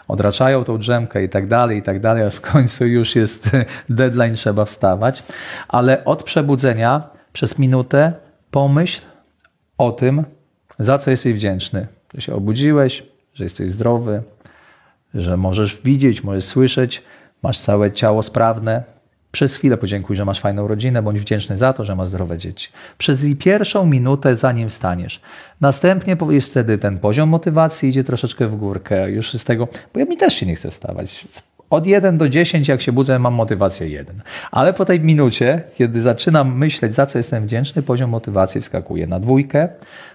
odraczają 0.09 0.65
tą 0.65 0.79
drzemkę 0.79 1.25
i 1.25 1.29
tak 1.29 1.47
dalej, 1.47 1.79
i 1.79 1.83
tak 1.83 2.01
dalej, 2.01 2.23
aż 2.23 2.35
w 2.35 2.41
końcu 2.41 2.87
już 2.87 3.17
jest 3.17 3.51
deadline, 3.91 4.35
trzeba 4.35 4.65
wstawać. 4.65 5.23
Ale 5.69 6.05
od 6.05 6.23
przebudzenia 6.23 7.03
przez 7.33 7.59
minutę 7.59 8.13
pomyśl 8.51 9.03
o 9.79 9.93
tym, 9.93 10.25
za 10.79 10.99
co 10.99 11.11
jesteś 11.11 11.35
wdzięczny. 11.35 11.87
Że 12.15 12.21
się 12.21 12.35
obudziłeś, 12.35 13.07
że 13.35 13.45
jesteś 13.45 13.73
zdrowy, 13.73 14.23
że 15.15 15.37
możesz 15.37 15.81
widzieć, 15.85 16.25
możesz 16.25 16.45
słyszeć, 16.45 17.03
masz 17.47 17.59
całe 17.59 17.93
ciało 17.93 18.23
sprawne. 18.23 18.83
Przez 19.33 19.57
chwilę 19.57 19.77
podziękuj, 19.77 20.17
że 20.17 20.25
masz 20.25 20.41
fajną 20.41 20.69
rodzinę, 20.69 21.03
bądź 21.03 21.21
wdzięczny 21.21 21.57
za 21.57 21.73
to, 21.73 21.85
że 21.85 21.97
masz 21.97 22.09
zdrowe 22.09 22.39
dzieci. 22.39 22.69
Przez 22.99 23.27
pierwszą 23.39 23.87
minutę, 23.87 24.37
zanim 24.37 24.69
wstaniesz. 24.69 25.21
Następnie 25.61 26.17
jest 26.31 26.51
wtedy 26.51 26.79
ten 26.79 26.99
poziom 26.99 27.29
motywacji 27.29 27.89
idzie 27.89 28.05
troszeczkę 28.05 28.47
w 28.47 28.57
górkę. 28.57 29.11
Już 29.11 29.33
z 29.33 29.45
tego, 29.45 29.69
bo 29.95 30.01
ja 30.01 30.07
mi 30.07 30.17
też 30.17 30.35
się 30.35 30.47
nie 30.47 30.55
chce 30.55 30.71
wstawać 30.71 31.27
od 31.71 31.87
1 31.87 32.19
do 32.19 32.29
10, 32.29 32.69
jak 32.69 32.83
się 32.83 32.93
budzę, 32.93 33.19
mam 33.19 33.35
motywację 33.35 33.89
1. 33.89 34.23
Ale 34.51 34.73
po 34.73 34.85
tej 34.85 35.01
minucie, 35.01 35.63
kiedy 35.75 36.03
zaczynam 36.03 36.59
myśleć, 36.59 36.95
za 36.95 37.07
co 37.07 37.19
jestem 37.19 37.45
wdzięczny, 37.45 37.83
poziom 37.83 38.11
motywacji 38.11 38.61
wskakuje 38.61 39.07
na 39.07 39.21
dwójkę. 39.21 39.69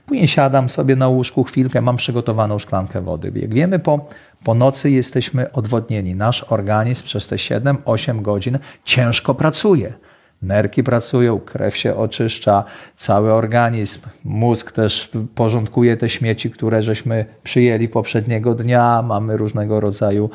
Później 0.05 0.27
siadam 0.27 0.70
sobie 0.70 0.96
na 0.96 1.08
łóżku 1.08 1.43
chwilkę, 1.43 1.81
mam 1.81 1.98
przygotowaną 1.98 2.60
szklankę 2.60 3.01
wody. 3.01 3.31
Jak 3.36 3.53
wiemy, 3.53 3.79
po, 3.79 4.10
po 4.43 4.55
nocy 4.55 4.91
jesteśmy 4.91 5.51
odwodnieni. 5.51 6.15
Nasz 6.15 6.46
organizm 6.50 7.03
przez 7.03 7.27
te 7.27 7.36
7-8 7.36 8.22
godzin 8.22 8.60
ciężko 8.86 9.36
pracuje. 9.36 9.93
Nerki 10.41 10.83
pracują, 10.83 11.39
krew 11.39 11.77
się 11.77 11.95
oczyszcza, 11.95 12.63
cały 12.98 13.33
organizm, 13.33 14.01
mózg 14.24 14.71
też 14.71 15.12
porządkuje 15.36 15.98
te 15.98 16.10
śmieci, 16.10 16.51
które 16.51 16.83
żeśmy 16.83 17.25
przyjęli 17.43 17.88
poprzedniego 17.88 18.55
dnia, 18.55 19.01
mamy 19.01 19.38
różnego 19.38 19.79
rodzaju, 19.79 20.29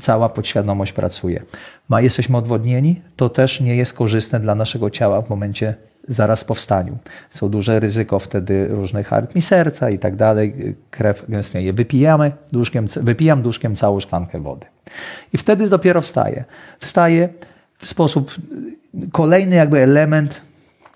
cała 0.00 0.28
podświadomość 0.28 0.92
pracuje. 0.92 1.42
Ma, 1.88 2.00
jesteśmy 2.00 2.36
odwodnieni, 2.36 3.00
to 3.16 3.28
też 3.28 3.60
nie 3.60 3.76
jest 3.76 3.92
korzystne 3.92 4.40
dla 4.40 4.54
naszego 4.54 4.90
ciała 4.90 5.22
w 5.22 5.30
momencie 5.30 5.74
zaraz 6.08 6.44
po 6.44 6.54
wstaniu. 6.54 6.98
Są 7.30 7.48
duże 7.48 7.80
ryzyko 7.80 8.18
wtedy 8.18 8.68
różnych 8.68 9.12
arytmii 9.12 9.42
serca 9.42 9.90
i 9.90 9.98
tak 9.98 10.16
dalej, 10.16 10.76
krew 10.90 11.24
gęstnieje. 11.28 11.72
Wypijamy 11.72 12.32
duszkiem, 12.52 12.86
wypijam 12.96 13.42
duszkiem 13.42 13.76
całą 13.76 14.00
szklankę 14.00 14.40
wody. 14.40 14.66
I 15.32 15.38
wtedy 15.38 15.68
dopiero 15.68 16.00
wstaję. 16.00 16.44
Wstaję 16.80 17.28
w 17.78 17.88
sposób 17.88 18.34
kolejny 19.12 19.56
jakby 19.56 19.78
element 19.78 20.40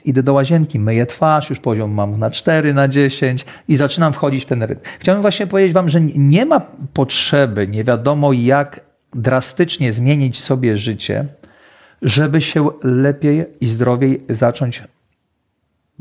idę 0.04 0.22
do 0.22 0.32
łazienki, 0.32 0.78
myję 0.78 1.06
twarz, 1.06 1.50
już 1.50 1.60
poziom 1.60 1.90
mam 1.90 2.18
na 2.18 2.30
4, 2.30 2.74
na 2.74 2.88
10 2.88 3.44
i 3.68 3.76
zaczynam 3.76 4.12
wchodzić 4.12 4.44
w 4.44 4.46
ten 4.46 4.62
rytm. 4.62 4.82
Chciałbym 4.98 5.22
właśnie 5.22 5.46
powiedzieć 5.46 5.72
Wam, 5.72 5.88
że 5.88 6.00
nie 6.00 6.46
ma 6.46 6.60
potrzeby, 6.94 7.68
nie 7.68 7.84
wiadomo 7.84 8.32
jak 8.32 8.80
drastycznie 9.14 9.92
zmienić 9.92 10.40
sobie 10.40 10.78
życie, 10.78 11.26
żeby 12.02 12.40
się 12.40 12.68
lepiej 12.82 13.46
i 13.60 13.66
zdrowiej 13.66 14.22
zacząć 14.28 14.82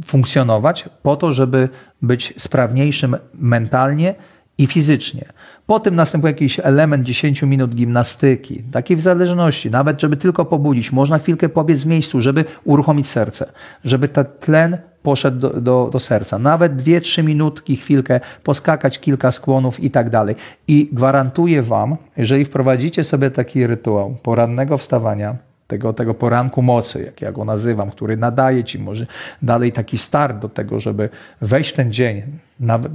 funkcjonować, 0.05 0.89
po 1.03 1.15
to, 1.15 1.33
żeby 1.33 1.69
być 2.01 2.33
sprawniejszym 2.37 3.17
mentalnie 3.33 4.15
i 4.59 4.67
fizycznie. 4.67 5.25
Potem 5.65 5.95
następuje 5.95 6.33
jakiś 6.33 6.59
element 6.59 7.03
10 7.03 7.41
minut 7.41 7.75
gimnastyki, 7.75 8.63
takiej 8.71 8.97
w 8.97 9.01
zależności, 9.01 9.71
nawet 9.71 10.01
żeby 10.01 10.17
tylko 10.17 10.45
pobudzić. 10.45 10.91
Można 10.91 11.19
chwilkę 11.19 11.49
pobiec 11.49 11.83
w 11.83 11.85
miejscu, 11.85 12.21
żeby 12.21 12.45
uruchomić 12.63 13.07
serce, 13.07 13.51
żeby 13.83 14.07
ten 14.07 14.25
tlen 14.39 14.77
poszedł 15.03 15.39
do, 15.39 15.49
do, 15.61 15.89
do 15.93 15.99
serca. 15.99 16.39
Nawet 16.39 16.75
2-3 16.75 17.23
minutki, 17.23 17.75
chwilkę, 17.75 18.19
poskakać 18.43 18.99
kilka 18.99 19.31
skłonów 19.31 19.79
i 19.79 19.91
tak 19.91 20.09
dalej. 20.09 20.35
I 20.67 20.89
gwarantuję 20.91 21.61
Wam, 21.61 21.97
jeżeli 22.17 22.45
wprowadzicie 22.45 23.03
sobie 23.03 23.31
taki 23.31 23.67
rytuał 23.67 24.17
porannego 24.23 24.77
wstawania, 24.77 25.35
tego, 25.67 25.93
tego 25.93 26.13
poranku 26.13 26.61
mocy, 26.61 27.03
jak 27.03 27.21
ja 27.21 27.31
go 27.31 27.45
nazywam, 27.45 27.91
który 27.91 28.17
nadaje 28.17 28.63
Ci 28.63 28.79
może 28.79 29.07
dalej 29.41 29.71
taki 29.71 29.97
start 29.97 30.39
do 30.39 30.49
tego, 30.49 30.79
żeby 30.79 31.09
wejść 31.41 31.69
w 31.69 31.73
ten 31.73 31.93
dzień, 31.93 32.21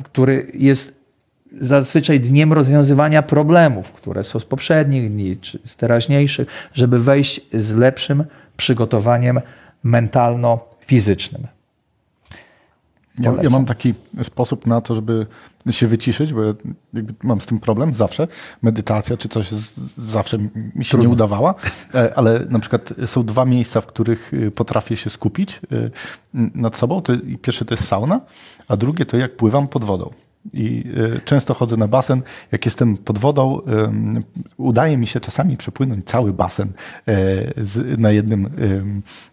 który 0.05 0.47
jest 0.55 1.04
zazwyczaj 1.53 2.21
dniem 2.21 2.53
rozwiązywania 2.53 3.23
problemów, 3.23 3.93
które 3.93 4.25
są 4.25 4.41
z 4.41 4.45
poprzednich 4.45 5.11
dni 5.11 5.37
czy 5.37 5.59
z 5.65 5.77
teraźniejszych, 5.77 6.49
żeby 6.75 7.01
wejść 7.01 7.41
z 7.53 7.73
lepszym 7.73 8.25
przygotowaniem 8.57 9.41
mentalno-fizycznym. 9.85 11.47
Ja, 13.19 13.33
ja, 13.43 13.51
mam 13.51 13.65
taki 13.65 13.95
sposób 14.23 14.67
na 14.67 14.81
to, 14.81 14.95
żeby 14.95 15.27
się 15.71 15.87
wyciszyć, 15.87 16.33
bo 16.33 16.45
ja 16.45 16.55
mam 17.23 17.41
z 17.41 17.47
tym 17.47 17.61
problem 17.61 17.95
zawsze. 17.95 18.29
Medytacja 18.63 19.17
czy 19.17 19.29
coś 19.29 19.51
z, 19.51 19.81
zawsze 19.99 20.39
mi 20.75 20.85
się 20.85 20.91
Trudno. 20.91 21.09
nie 21.09 21.13
udawała, 21.13 21.55
e, 21.95 22.19
ale 22.19 22.47
na 22.49 22.59
przykład 22.59 22.95
są 23.07 23.25
dwa 23.25 23.45
miejsca, 23.45 23.81
w 23.81 23.87
których 23.87 24.35
y, 24.35 24.51
potrafię 24.51 24.97
się 24.97 25.11
skupić 25.11 25.61
y, 25.73 25.91
nad 26.35 26.77
sobą. 26.77 27.03
To, 27.03 27.13
pierwsze 27.43 27.65
to 27.65 27.75
jest 27.75 27.87
sauna, 27.87 28.21
a 28.69 28.77
drugie 28.77 29.07
to 29.07 29.17
jak 29.17 29.37
pływam 29.37 29.69
pod 29.69 29.85
wodą 29.85 30.11
i 30.53 30.85
e, 31.17 31.21
często 31.21 31.55
chodzę 31.55 31.77
na 31.77 31.89
basen. 31.89 32.23
Jak 32.53 32.65
jestem 32.65 32.97
pod 32.97 33.19
wodą, 33.19 33.61
udaje 34.57 34.97
mi 34.97 35.07
się 35.07 35.21
czasami 35.21 35.57
przepłynąć 35.57 36.05
cały 36.07 36.33
basen 36.33 36.69
e, 37.09 37.15
na 37.99 38.11
jednym 38.11 38.51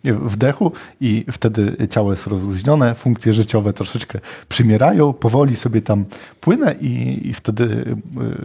wdechu 0.04 0.72
i 1.02 1.26
wtedy 1.32 1.88
ciało 1.90 2.12
jest 2.12 2.28
rozluźnione, 2.28 2.96
funkcje 2.96 3.34
życiowe 3.34 3.74
troszeczkę 3.74 4.20
przymierają, 4.50 5.14
powoli 5.14 5.56
sobie 5.56 5.82
tam 5.82 6.06
płynę 6.42 6.76
i, 6.82 7.32
wtedy 7.34 7.96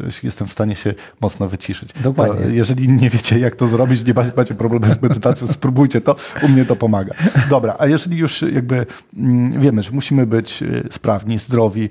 e, 0.02 0.10
jestem 0.22 0.46
w 0.46 0.52
stanie 0.52 0.76
się 0.76 0.94
mocno 1.20 1.48
wyciszyć. 1.48 1.90
Dokładnie. 2.02 2.44
To, 2.44 2.50
jeżeli 2.50 2.88
nie 2.88 3.10
wiecie, 3.10 3.38
jak 3.38 3.56
to 3.56 3.68
zrobić, 3.68 4.04
nie 4.04 4.14
macie 4.36 4.54
problemu 4.54 4.94
z 4.94 5.02
medytacją, 5.02 5.46
spróbujcie 5.46 6.00
to, 6.00 6.16
u 6.42 6.48
mnie 6.48 6.64
to 6.64 6.76
pomaga. 6.76 7.14
Dobra, 7.50 7.76
a 7.78 7.86
jeżeli 7.86 8.16
już 8.16 8.42
jakby 8.42 8.86
mm, 9.16 9.60
wiemy, 9.60 9.82
że 9.82 9.90
musimy 9.90 10.26
być 10.26 10.64
sprawni, 10.90 11.38
zdrowi, 11.38 11.90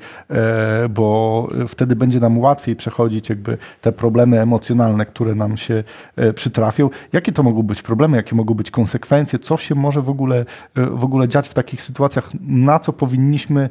bo 0.90 1.48
wtedy 1.68 1.96
będzie 1.96 2.20
nam 2.20 2.38
łatwiej 2.38 2.76
przechodzić 2.76 3.30
jakby 3.30 3.58
te 3.82 3.92
problemy 3.92 4.42
emocjonalne, 4.42 5.06
które 5.06 5.36
nam 5.36 5.58
się 5.58 5.84
e, 6.16 6.34
przytrafią. 6.34 6.90
Jakie 7.14 7.32
to 7.32 7.44
mogą 7.44 7.64
być 7.64 7.82
problemy, 7.82 8.18
jakie 8.18 8.36
mogą 8.36 8.54
być 8.54 8.72
konsekwencje, 8.72 9.40
co 9.40 9.58
się 9.58 9.76
może 9.76 10.02
w 10.02 10.10
ogóle, 10.10 10.46
e, 10.76 10.86
w 10.86 11.04
ogóle 11.04 11.28
dziać 11.28 11.50
w 11.50 11.54
takich 11.54 11.82
sytuacjach, 11.82 12.30
na 12.42 12.80
co 12.80 12.94
powinniśmy 12.94 13.70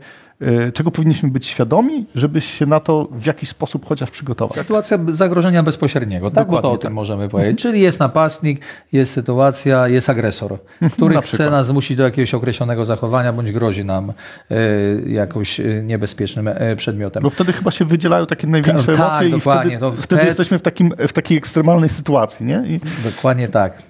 czego 0.74 0.90
powinniśmy 0.90 1.30
być 1.30 1.46
świadomi, 1.46 2.06
żeby 2.14 2.40
się 2.40 2.66
na 2.66 2.80
to 2.80 3.08
w 3.10 3.26
jakiś 3.26 3.48
sposób 3.48 3.86
chociaż 3.86 4.10
przygotować. 4.10 4.58
Sytuacja 4.58 4.98
zagrożenia 5.08 5.62
bezpośredniego, 5.62 6.30
tak? 6.30 6.34
Dokładnie, 6.44 6.62
Bo 6.62 6.62
to 6.62 6.70
o 6.70 6.76
tak. 6.76 6.82
tym 6.82 6.92
możemy 6.92 7.28
powiedzieć. 7.28 7.62
Czyli 7.62 7.80
jest 7.80 8.00
napastnik, 8.00 8.60
jest 8.92 9.12
sytuacja, 9.12 9.88
jest 9.88 10.10
agresor, 10.10 10.58
który 10.94 11.22
chce 11.22 11.50
nas 11.50 11.66
zmusić 11.66 11.96
do 11.96 12.02
jakiegoś 12.02 12.34
określonego 12.34 12.84
zachowania, 12.84 13.32
bądź 13.32 13.52
grozi 13.52 13.84
nam 13.84 14.12
y, 14.50 15.04
jakimś 15.06 15.60
e, 15.60 15.64
niebezpiecznym 15.82 16.50
przedmiotem. 16.76 17.22
Bo 17.22 17.30
wtedy 17.30 17.52
chyba 17.52 17.70
się 17.70 17.84
wydzielają 17.84 18.26
takie 18.26 18.46
największe 18.46 18.92
tak, 18.92 19.00
emocje 19.00 19.28
i 19.28 19.40
wtedy, 19.40 19.78
wtedy, 19.78 20.02
wtedy 20.02 20.24
jesteśmy 20.24 20.58
w, 20.58 20.62
takim, 20.62 20.92
w 21.08 21.12
takiej 21.12 21.38
ekstremalnej 21.38 21.88
sytuacji, 21.88 22.46
nie? 22.46 22.62
I... 22.66 22.80
Dokładnie 23.04 23.48
tak. 23.48 23.82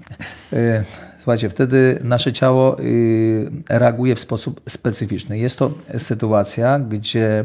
Słuchajcie, 1.25 1.49
wtedy 1.49 1.99
nasze 2.03 2.33
ciało 2.33 2.81
y, 2.81 3.51
reaguje 3.69 4.15
w 4.15 4.21
sposób 4.21 4.61
specyficzny. 4.69 5.39
Jest 5.39 5.59
to 5.59 5.71
sytuacja, 5.99 6.79
gdzie 6.79 7.45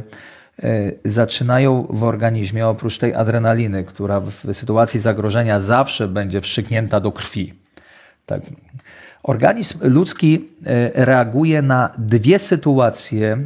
y, 0.64 1.00
zaczynają 1.06 1.88
w 1.89 2.04
organizmie, 2.04 2.68
oprócz 2.68 2.98
tej 2.98 3.13
adrenaliny, 3.13 3.84
która 3.84 4.20
w 4.20 4.54
sytuacji 4.54 5.00
zagrożenia 5.00 5.62
zawsze 5.62 6.08
będzie 6.08 6.42
wstrzyknięta 6.42 7.00
do 7.00 7.12
krwi. 7.12 7.54
Tak. 8.26 8.42
Organizm 9.24 9.80
ludzki 9.82 10.36
y, 10.36 11.06
reaguje 11.06 11.62
na 11.62 11.94
dwie 11.98 12.39
sytuacje 12.39 13.38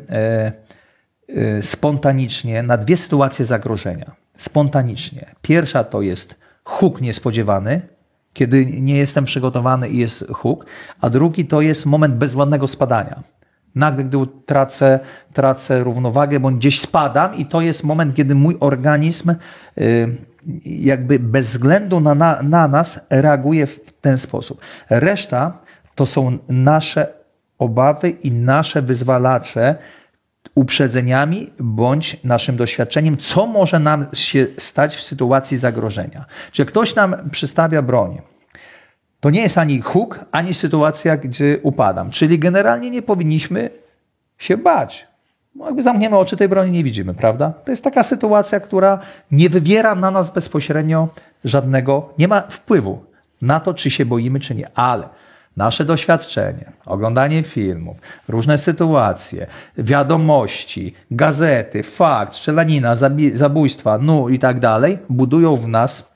spontanicznie, 1.61 2.63
na 2.63 2.77
dwie 2.77 2.97
sytuacje 2.97 3.45
zagrożenia. 3.45 4.11
Spontanicznie. 4.37 5.25
Pierwsza 5.41 5.83
to 5.83 6.01
jest 6.01 6.35
huk 6.63 7.01
niespodziewany, 7.01 7.81
kiedy 8.33 8.65
nie 8.65 8.97
jestem 8.97 9.25
przygotowany 9.25 9.89
i 9.89 9.97
jest 9.97 10.25
huk, 10.31 10.65
a 11.01 11.09
drugi 11.09 11.45
to 11.45 11.61
jest 11.61 11.85
moment 11.85 12.15
bezwładnego 12.15 12.67
spadania. 12.67 13.23
Nagle, 13.75 14.03
gdy 14.03 14.17
tracę, 14.45 14.99
tracę 15.33 15.83
równowagę, 15.83 16.39
bądź 16.39 16.57
gdzieś 16.57 16.81
spadam, 16.81 17.35
i 17.35 17.45
to 17.45 17.61
jest 17.61 17.83
moment, 17.83 18.15
kiedy 18.15 18.35
mój 18.35 18.57
organizm 18.59 19.35
y, 19.77 20.17
jakby 20.65 21.19
bez 21.19 21.49
względu 21.49 21.99
na, 21.99 22.15
na, 22.15 22.41
na 22.43 22.67
nas 22.67 22.99
reaguje 23.09 23.65
w 23.65 23.91
ten 24.01 24.17
sposób. 24.17 24.61
Reszta 24.89 25.57
to 25.95 26.05
są 26.05 26.37
nasze 26.49 27.07
obawy 27.57 28.09
i 28.09 28.31
nasze 28.31 28.81
wyzwalacze, 28.81 29.75
uprzedzeniami 30.55 31.53
bądź 31.59 32.23
naszym 32.23 32.57
doświadczeniem, 32.57 33.17
co 33.17 33.45
może 33.45 33.79
nam 33.79 34.05
się 34.13 34.47
stać 34.57 34.95
w 34.95 35.01
sytuacji 35.01 35.57
zagrożenia. 35.57 36.25
Czy 36.51 36.65
ktoś 36.65 36.95
nam 36.95 37.29
przystawia 37.31 37.81
broń, 37.81 38.21
to 39.19 39.29
nie 39.29 39.41
jest 39.41 39.57
ani 39.57 39.81
huk, 39.81 40.25
ani 40.31 40.53
sytuacja, 40.53 41.17
gdzie 41.17 41.59
upadam. 41.63 42.11
Czyli 42.11 42.39
generalnie 42.39 42.89
nie 42.89 43.01
powinniśmy 43.01 43.69
się 44.37 44.57
bać. 44.57 45.07
Bo 45.55 45.65
jakby 45.65 45.81
zamkniemy 45.81 46.17
oczy, 46.17 46.37
tej 46.37 46.49
broni 46.49 46.71
nie 46.71 46.83
widzimy, 46.83 47.13
prawda? 47.13 47.53
To 47.65 47.71
jest 47.71 47.83
taka 47.83 48.03
sytuacja, 48.03 48.59
która 48.59 48.99
nie 49.31 49.49
wywiera 49.49 49.95
na 49.95 50.11
nas 50.11 50.33
bezpośrednio 50.33 51.09
żadnego, 51.43 52.13
nie 52.17 52.27
ma 52.27 52.41
wpływu 52.41 53.03
na 53.41 53.59
to, 53.59 53.73
czy 53.73 53.89
się 53.89 54.05
boimy, 54.05 54.39
czy 54.39 54.55
nie. 54.55 54.77
Ale 54.77 55.09
nasze 55.57 55.85
doświadczenie, 55.85 56.71
oglądanie 56.85 57.43
filmów, 57.43 57.97
różne 58.27 58.57
sytuacje, 58.57 59.47
wiadomości, 59.77 60.93
gazety, 61.11 61.83
fakt, 61.83 62.35
strzelanina, 62.35 62.95
zabójstwa, 63.33 63.97
no 63.97 64.29
i 64.29 64.39
tak 64.39 64.59
dalej, 64.59 64.97
budują 65.09 65.55
w 65.55 65.67
nas 65.67 66.13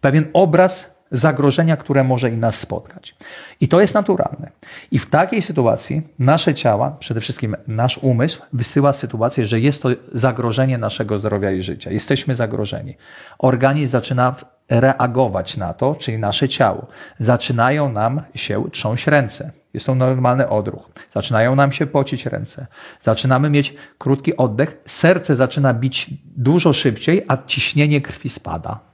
pewien 0.00 0.24
obraz 0.32 0.97
zagrożenia, 1.10 1.76
które 1.76 2.04
może 2.04 2.30
i 2.30 2.36
nas 2.36 2.58
spotkać. 2.58 3.14
I 3.60 3.68
to 3.68 3.80
jest 3.80 3.94
naturalne. 3.94 4.50
I 4.90 4.98
w 4.98 5.10
takiej 5.10 5.42
sytuacji 5.42 6.02
nasze 6.18 6.54
ciała, 6.54 6.96
przede 7.00 7.20
wszystkim 7.20 7.56
nasz 7.66 7.98
umysł, 7.98 8.42
wysyła 8.52 8.92
sytuację, 8.92 9.46
że 9.46 9.60
jest 9.60 9.82
to 9.82 9.88
zagrożenie 10.12 10.78
naszego 10.78 11.18
zdrowia 11.18 11.50
i 11.50 11.62
życia. 11.62 11.90
Jesteśmy 11.90 12.34
zagrożeni. 12.34 12.96
Organizm 13.38 13.92
zaczyna 13.92 14.34
reagować 14.68 15.56
na 15.56 15.74
to, 15.74 15.94
czyli 15.94 16.18
nasze 16.18 16.48
ciało. 16.48 16.86
Zaczynają 17.18 17.92
nam 17.92 18.22
się 18.34 18.64
trząść 18.70 19.06
ręce. 19.06 19.50
Jest 19.74 19.86
to 19.86 19.94
normalny 19.94 20.48
odruch. 20.48 20.90
Zaczynają 21.12 21.56
nam 21.56 21.72
się 21.72 21.86
pocić 21.86 22.26
ręce. 22.26 22.66
Zaczynamy 23.02 23.50
mieć 23.50 23.74
krótki 23.98 24.36
oddech. 24.36 24.80
Serce 24.84 25.36
zaczyna 25.36 25.74
bić 25.74 26.10
dużo 26.36 26.72
szybciej, 26.72 27.24
a 27.28 27.36
ciśnienie 27.46 28.00
krwi 28.00 28.28
spada. 28.28 28.87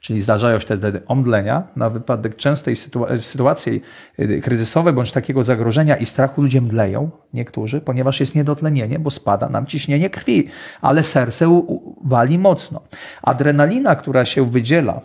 Czyli 0.00 0.22
zdarzają 0.22 0.58
się 0.58 0.76
wtedy 0.76 1.02
omdlenia 1.06 1.62
na 1.76 1.90
wypadek 1.90 2.36
częstej 2.36 2.76
sytuacji 3.20 3.82
y, 4.18 4.40
kryzysowej 4.40 4.92
bądź 4.92 5.12
takiego 5.12 5.44
zagrożenia 5.44 5.96
i 5.96 6.06
strachu 6.06 6.42
ludzie 6.42 6.60
mdleją, 6.60 7.10
niektórzy, 7.34 7.80
ponieważ 7.80 8.20
jest 8.20 8.34
niedotlenienie, 8.34 8.98
bo 8.98 9.10
spada 9.10 9.48
nam 9.48 9.66
ciśnienie 9.66 10.10
krwi, 10.10 10.48
ale 10.80 11.02
serce 11.02 11.62
wali 12.04 12.38
mocno. 12.38 12.82
Adrenalina, 13.22 13.96
która 13.96 14.24
się 14.24 14.50
wydziela 14.50 15.00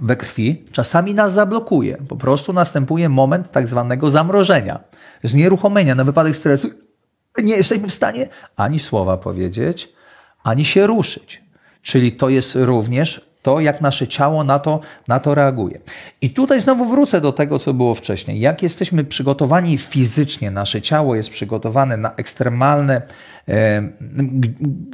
we 0.00 0.16
krwi, 0.16 0.64
czasami 0.72 1.14
nas 1.14 1.32
zablokuje. 1.32 1.96
Po 2.08 2.16
prostu 2.16 2.52
następuje 2.52 3.08
moment 3.08 3.50
tak 3.50 3.68
zwanego 3.68 4.10
zamrożenia, 4.10 4.80
znieruchomienia 5.22 5.94
na 5.94 6.04
wypadek 6.04 6.36
stresu. 6.36 6.70
Nie 7.42 7.56
jesteśmy 7.56 7.88
w 7.88 7.92
stanie 7.92 8.28
ani 8.56 8.78
słowa 8.78 9.16
powiedzieć, 9.16 9.92
ani 10.44 10.64
się 10.64 10.86
ruszyć. 10.86 11.42
Czyli 11.82 12.12
to 12.12 12.28
jest 12.28 12.54
również 12.54 13.31
to, 13.42 13.60
jak 13.60 13.80
nasze 13.80 14.08
ciało 14.08 14.44
na 14.44 14.58
to, 14.58 14.80
na 15.08 15.20
to 15.20 15.34
reaguje. 15.34 15.78
I 16.20 16.30
tutaj 16.30 16.60
znowu 16.60 16.84
wrócę 16.84 17.20
do 17.20 17.32
tego, 17.32 17.58
co 17.58 17.74
było 17.74 17.94
wcześniej. 17.94 18.40
Jak 18.40 18.62
jesteśmy 18.62 19.04
przygotowani 19.04 19.78
fizycznie, 19.78 20.50
nasze 20.50 20.82
ciało 20.82 21.14
jest 21.14 21.30
przygotowane 21.30 21.96
na 21.96 22.14
ekstremalne, 22.14 23.02
e, 23.48 23.82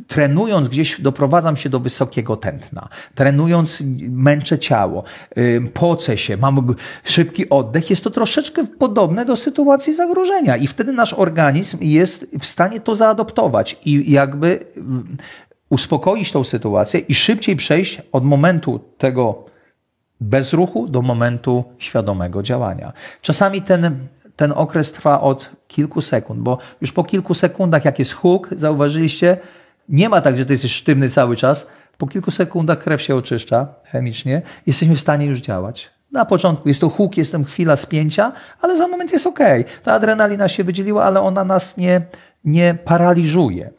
trenując 0.06 0.68
gdzieś, 0.68 1.00
doprowadzam 1.00 1.56
się 1.56 1.68
do 1.68 1.80
wysokiego 1.80 2.36
tętna. 2.36 2.88
Trenując, 3.14 3.82
męczę 4.10 4.58
ciało, 4.58 5.04
e, 5.30 5.60
pocę 5.60 6.18
się, 6.18 6.36
mam 6.36 6.74
szybki 7.04 7.48
oddech. 7.48 7.90
Jest 7.90 8.04
to 8.04 8.10
troszeczkę 8.10 8.66
podobne 8.66 9.24
do 9.24 9.36
sytuacji 9.36 9.94
zagrożenia 9.94 10.56
i 10.56 10.66
wtedy 10.66 10.92
nasz 10.92 11.14
organizm 11.14 11.78
jest 11.80 12.26
w 12.40 12.46
stanie 12.46 12.80
to 12.80 12.96
zaadoptować 12.96 13.76
i 13.84 14.12
jakby 14.12 14.66
uspokoić 15.70 16.32
tą 16.32 16.44
sytuację 16.44 17.00
i 17.00 17.14
szybciej 17.14 17.56
przejść 17.56 18.02
od 18.12 18.24
momentu 18.24 18.80
tego 18.98 19.44
bezruchu 20.20 20.88
do 20.88 21.02
momentu 21.02 21.64
świadomego 21.78 22.42
działania. 22.42 22.92
Czasami 23.22 23.62
ten, 23.62 24.08
ten 24.36 24.52
okres 24.56 24.92
trwa 24.92 25.20
od 25.20 25.50
kilku 25.68 26.00
sekund, 26.00 26.40
bo 26.40 26.58
już 26.80 26.92
po 26.92 27.04
kilku 27.04 27.34
sekundach, 27.34 27.84
jak 27.84 27.98
jest 27.98 28.12
huk, 28.12 28.48
zauważyliście, 28.56 29.36
nie 29.88 30.08
ma 30.08 30.20
tak, 30.20 30.38
że 30.38 30.46
ty 30.46 30.52
jesteś 30.52 30.72
sztywny 30.72 31.10
cały 31.10 31.36
czas. 31.36 31.66
Po 31.98 32.06
kilku 32.06 32.30
sekundach 32.30 32.78
krew 32.78 33.02
się 33.02 33.16
oczyszcza 33.16 33.66
chemicznie, 33.84 34.42
jesteśmy 34.66 34.94
w 34.94 35.00
stanie 35.00 35.26
już 35.26 35.40
działać. 35.40 35.90
Na 36.12 36.24
początku 36.24 36.68
jest 36.68 36.80
to 36.80 36.88
huk, 36.88 37.16
jestem 37.16 37.44
chwila 37.44 37.76
spięcia, 37.76 38.32
ale 38.60 38.78
za 38.78 38.88
moment 38.88 39.12
jest 39.12 39.26
ok. 39.26 39.38
Ta 39.82 39.92
adrenalina 39.92 40.48
się 40.48 40.64
wydzieliła, 40.64 41.04
ale 41.04 41.20
ona 41.20 41.44
nas 41.44 41.76
nie, 41.76 42.00
nie 42.44 42.78
paraliżuje. 42.84 43.70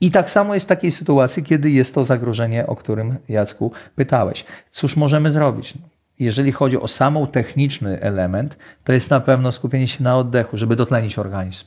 I 0.00 0.10
tak 0.10 0.30
samo 0.30 0.54
jest 0.54 0.66
w 0.66 0.68
takiej 0.68 0.92
sytuacji, 0.92 1.42
kiedy 1.42 1.70
jest 1.70 1.94
to 1.94 2.04
zagrożenie, 2.04 2.66
o 2.66 2.76
którym 2.76 3.16
Jacku 3.28 3.72
pytałeś. 3.96 4.44
Cóż 4.70 4.96
możemy 4.96 5.32
zrobić? 5.32 5.74
Jeżeli 6.18 6.52
chodzi 6.52 6.80
o 6.80 6.88
samą 6.88 7.26
techniczny 7.26 8.00
element, 8.00 8.56
to 8.84 8.92
jest 8.92 9.10
na 9.10 9.20
pewno 9.20 9.52
skupienie 9.52 9.88
się 9.88 10.04
na 10.04 10.16
oddechu, 10.16 10.56
żeby 10.56 10.76
dotlenić 10.76 11.18
organizm. 11.18 11.64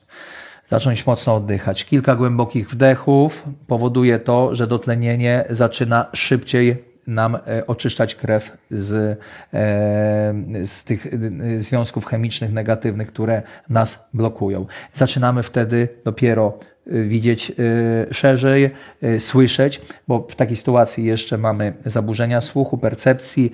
Zacząć 0.67 1.05
mocno 1.05 1.35
oddychać. 1.35 1.85
Kilka 1.85 2.15
głębokich 2.15 2.69
wdechów 2.69 3.43
powoduje 3.67 4.19
to, 4.19 4.55
że 4.55 4.67
dotlenienie 4.67 5.45
zaczyna 5.49 6.05
szybciej 6.13 6.91
nam 7.07 7.35
e, 7.35 7.67
oczyszczać 7.67 8.15
krew 8.15 8.57
z, 8.71 8.93
e, 8.93 9.17
z 10.65 10.83
tych 10.83 11.07
e, 11.07 11.09
związków 11.59 12.05
chemicznych 12.05 12.53
negatywnych, 12.53 13.07
które 13.07 13.41
nas 13.69 14.09
blokują. 14.13 14.65
Zaczynamy 14.93 15.43
wtedy 15.43 15.87
dopiero 16.05 16.59
widzieć 16.87 17.51
szerzej, 18.11 18.71
słyszeć, 19.19 19.81
bo 20.07 20.27
w 20.29 20.35
takiej 20.35 20.55
sytuacji 20.55 21.05
jeszcze 21.05 21.37
mamy 21.37 21.73
zaburzenia 21.85 22.41
słuchu, 22.41 22.77
percepcji, 22.77 23.51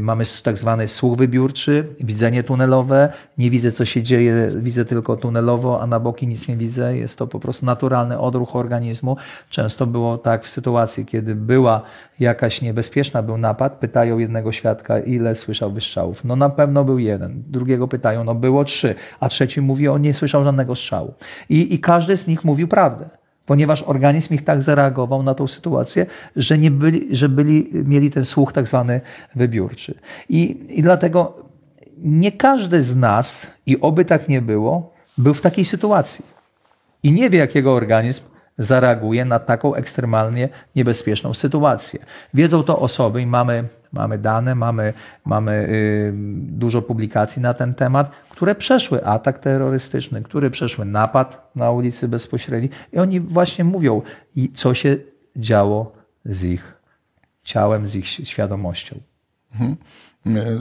mamy 0.00 0.24
tak 0.42 0.58
zwany 0.58 0.88
słuch 0.88 1.18
wybiórczy, 1.18 1.86
widzenie 2.00 2.42
tunelowe, 2.42 3.12
nie 3.38 3.50
widzę 3.50 3.72
co 3.72 3.84
się 3.84 4.02
dzieje, 4.02 4.48
widzę 4.56 4.84
tylko 4.84 5.16
tunelowo, 5.16 5.82
a 5.82 5.86
na 5.86 6.00
boki 6.00 6.26
nic 6.26 6.48
nie 6.48 6.56
widzę, 6.56 6.96
jest 6.96 7.18
to 7.18 7.26
po 7.26 7.40
prostu 7.40 7.66
naturalny 7.66 8.18
odruch 8.18 8.56
organizmu. 8.56 9.16
Często 9.50 9.86
było 9.86 10.18
tak 10.18 10.44
w 10.44 10.48
sytuacji, 10.48 11.06
kiedy 11.06 11.34
była 11.34 11.82
jakaś 12.20 12.62
niebezpieczna, 12.62 13.22
był 13.22 13.38
napad, 13.38 13.72
pytają 13.72 14.18
jednego 14.18 14.52
świadka, 14.52 14.98
ile 14.98 15.36
słyszał 15.36 15.72
wystrzałów. 15.72 16.24
No 16.24 16.36
na 16.36 16.50
pewno 16.50 16.84
był 16.84 16.98
jeden. 16.98 17.42
Drugiego 17.46 17.88
pytają, 17.88 18.24
no 18.24 18.34
było 18.34 18.64
trzy, 18.64 18.94
a 19.20 19.28
trzeci 19.28 19.60
mówi, 19.60 19.88
on 19.88 20.02
nie 20.02 20.14
słyszał 20.14 20.44
żadnego 20.44 20.74
strzału. 20.74 21.14
I, 21.48 21.74
i 21.74 21.78
każdy 21.78 22.16
z 22.16 22.26
nich 22.26 22.39
mówił 22.44 22.68
prawdę 22.68 23.20
ponieważ 23.50 23.82
organizm 23.82 24.34
ich 24.34 24.44
tak 24.44 24.62
zareagował 24.62 25.22
na 25.22 25.34
tą 25.34 25.48
sytuację, 25.48 26.06
że, 26.36 26.58
nie 26.58 26.70
byli, 26.70 27.16
że 27.16 27.28
byli, 27.28 27.70
mieli 27.72 28.10
ten 28.10 28.24
słuch 28.24 28.52
tak 28.52 28.66
zwany 28.66 29.00
wybiórczy. 29.34 29.94
I, 30.28 30.66
I 30.68 30.82
dlatego 30.82 31.34
nie 31.98 32.32
każdy 32.32 32.82
z 32.82 32.96
nas, 32.96 33.46
i 33.66 33.80
oby 33.80 34.04
tak 34.04 34.28
nie 34.28 34.42
było, 34.42 34.92
był 35.18 35.34
w 35.34 35.40
takiej 35.40 35.64
sytuacji. 35.64 36.24
I 37.02 37.12
nie 37.12 37.30
wie, 37.30 37.38
jakiego 37.38 37.74
organizm 37.74 38.24
zareaguje 38.58 39.24
na 39.24 39.38
taką 39.38 39.74
ekstremalnie 39.74 40.48
niebezpieczną 40.76 41.34
sytuację. 41.34 42.00
Wiedzą 42.34 42.62
to 42.62 42.78
osoby 42.78 43.22
i 43.22 43.26
mamy, 43.26 43.68
mamy 43.92 44.18
dane, 44.18 44.54
mamy, 44.54 44.92
mamy 45.24 45.68
yy, 45.70 46.12
dużo 46.58 46.82
publikacji 46.82 47.42
na 47.42 47.54
ten 47.54 47.74
temat, 47.74 48.10
które 48.28 48.54
przeszły 48.54 49.04
atak 49.04 49.38
terrorystyczny, 49.38 50.22
które 50.22 50.50
przeszły 50.50 50.84
napad 50.84 51.50
na 51.56 51.70
ulicy 51.70 52.08
bezpośredniej 52.08 52.70
i 52.92 52.98
oni 52.98 53.20
właśnie 53.20 53.64
mówią, 53.64 54.02
co 54.54 54.74
się 54.74 54.96
działo 55.36 55.92
z 56.24 56.44
ich 56.44 56.80
ciałem, 57.44 57.86
z 57.86 57.96
ich 57.96 58.06
świadomością. 58.06 59.00
Mhm. 59.52 59.76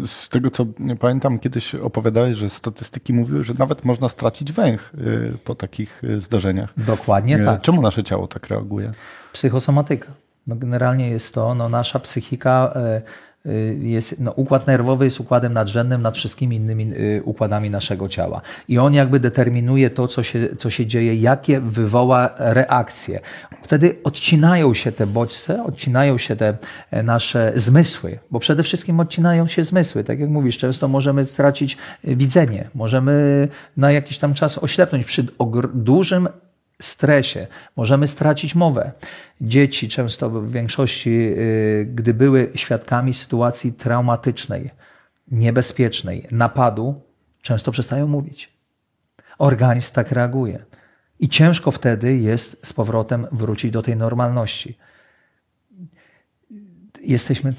Z 0.07 0.29
tego 0.29 0.51
co 0.51 0.65
pamiętam, 0.99 1.39
kiedyś 1.39 1.75
opowiadałeś, 1.75 2.37
że 2.37 2.49
statystyki 2.49 3.13
mówiły, 3.13 3.43
że 3.43 3.53
nawet 3.53 3.85
można 3.85 4.09
stracić 4.09 4.51
węch 4.51 4.91
y, 4.95 5.37
po 5.43 5.55
takich 5.55 6.03
y, 6.03 6.21
zdarzeniach. 6.21 6.73
Dokładnie 6.77 7.39
tak. 7.39 7.61
Czemu 7.61 7.81
nasze 7.81 8.03
ciało 8.03 8.27
tak 8.27 8.47
reaguje? 8.47 8.91
Psychosomatyka. 9.33 10.11
No 10.47 10.55
generalnie 10.55 11.09
jest 11.09 11.33
to 11.33 11.55
no, 11.55 11.69
nasza 11.69 11.99
psychika 11.99 12.73
y, 12.97 13.29
Y, 13.45 13.77
jest, 13.81 14.19
no, 14.19 14.31
układ 14.31 14.67
nerwowy 14.67 15.05
jest 15.05 15.19
układem 15.19 15.53
nadrzędnym 15.53 16.01
nad 16.01 16.17
wszystkimi 16.17 16.55
innymi 16.55 16.93
y, 16.93 17.21
układami 17.25 17.69
naszego 17.69 18.09
ciała. 18.09 18.41
I 18.67 18.77
on 18.77 18.93
jakby 18.93 19.19
determinuje 19.19 19.89
to, 19.89 20.07
co 20.07 20.23
się, 20.23 20.55
co 20.57 20.69
się 20.69 20.85
dzieje, 20.85 21.15
jakie 21.15 21.59
wywoła 21.59 22.29
reakcje. 22.37 23.19
Wtedy 23.61 23.95
odcinają 24.03 24.73
się 24.73 24.91
te 24.91 25.07
bodźce, 25.07 25.63
odcinają 25.63 26.17
się 26.17 26.35
te 26.35 26.57
e, 26.91 27.03
nasze 27.03 27.51
zmysły, 27.55 28.19
bo 28.31 28.39
przede 28.39 28.63
wszystkim 28.63 28.99
odcinają 28.99 29.47
się 29.47 29.63
zmysły. 29.63 30.03
Tak 30.03 30.19
jak 30.19 30.29
mówisz, 30.29 30.57
często 30.57 30.87
możemy 30.87 31.25
stracić 31.25 31.77
e, 32.03 32.15
widzenie, 32.15 32.69
możemy 32.75 33.47
na 33.77 33.91
jakiś 33.91 34.17
tam 34.17 34.33
czas 34.33 34.57
oślepnąć 34.57 35.05
przy 35.05 35.27
dużym 35.73 36.29
stresie, 36.81 37.47
możemy 37.75 38.07
stracić 38.07 38.55
mowę. 38.55 38.91
Dzieci 39.41 39.89
często 39.89 40.29
w 40.29 40.51
większości, 40.51 41.09
y, 41.09 41.87
gdy 41.93 42.13
były 42.13 42.51
świadkami 42.55 43.13
sytuacji 43.13 43.73
traumatycznej, 43.73 44.69
niebezpiecznej, 45.31 46.27
napadu, 46.31 47.01
często 47.41 47.71
przestają 47.71 48.07
mówić. 48.07 48.53
Organizm 49.37 49.93
tak 49.93 50.11
reaguje. 50.11 50.65
I 51.19 51.29
ciężko 51.29 51.71
wtedy 51.71 52.17
jest 52.17 52.67
z 52.67 52.73
powrotem 52.73 53.27
wrócić 53.31 53.71
do 53.71 53.81
tej 53.81 53.97
normalności. 53.97 54.77
Jesteśmy, 57.01 57.53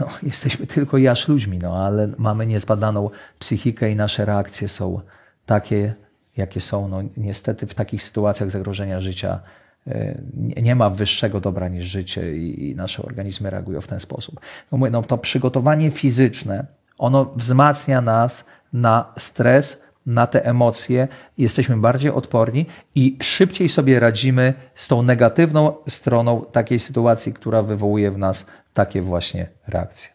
no, 0.00 0.08
jesteśmy 0.22 0.66
tylko 0.66 0.98
jaż 0.98 1.28
ludźmi, 1.28 1.58
no, 1.58 1.86
ale 1.86 2.08
mamy 2.18 2.46
niezbadaną 2.46 3.10
psychikę 3.38 3.90
i 3.90 3.96
nasze 3.96 4.24
reakcje 4.24 4.68
są 4.68 5.00
takie, 5.46 5.94
jakie 6.36 6.60
są. 6.60 6.88
No, 6.88 7.02
niestety 7.16 7.66
w 7.66 7.74
takich 7.74 8.02
sytuacjach 8.02 8.50
zagrożenia 8.50 9.00
życia 9.00 9.40
e, 9.86 10.22
nie 10.62 10.74
ma 10.74 10.90
wyższego 10.90 11.40
dobra 11.40 11.68
niż 11.68 11.84
życie 11.84 12.36
i 12.36 12.74
nasze 12.76 13.02
organizmy 13.02 13.50
reagują 13.50 13.80
w 13.80 13.86
ten 13.86 14.00
sposób. 14.00 14.40
No, 14.72 14.78
mówię, 14.78 14.90
no, 14.90 15.02
to 15.02 15.18
przygotowanie 15.18 15.90
fizyczne, 15.90 16.66
ono 16.98 17.32
wzmacnia 17.36 18.00
nas 18.00 18.44
na 18.72 19.12
stres, 19.18 19.84
na 20.06 20.26
te 20.26 20.44
emocje, 20.44 21.08
jesteśmy 21.38 21.76
bardziej 21.76 22.10
odporni 22.10 22.66
i 22.94 23.16
szybciej 23.22 23.68
sobie 23.68 24.00
radzimy 24.00 24.54
z 24.74 24.88
tą 24.88 25.02
negatywną 25.02 25.74
stroną 25.88 26.44
takiej 26.52 26.80
sytuacji, 26.80 27.32
która 27.32 27.62
wywołuje 27.62 28.10
w 28.10 28.18
nas 28.18 28.46
takie 28.74 29.02
właśnie 29.02 29.48
reakcje. 29.66 30.13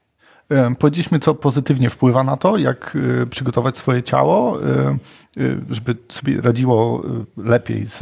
Powiedzieliśmy, 0.79 1.19
co 1.19 1.35
pozytywnie 1.35 1.89
wpływa 1.89 2.23
na 2.23 2.37
to, 2.37 2.57
jak 2.57 2.97
e, 3.21 3.25
przygotować 3.25 3.77
swoje 3.77 4.03
ciało, 4.03 4.63
e, 4.63 4.67
e, 4.67 4.97
żeby 5.69 5.95
sobie 6.09 6.41
radziło 6.41 7.03
lepiej 7.37 7.85
z, 7.85 7.99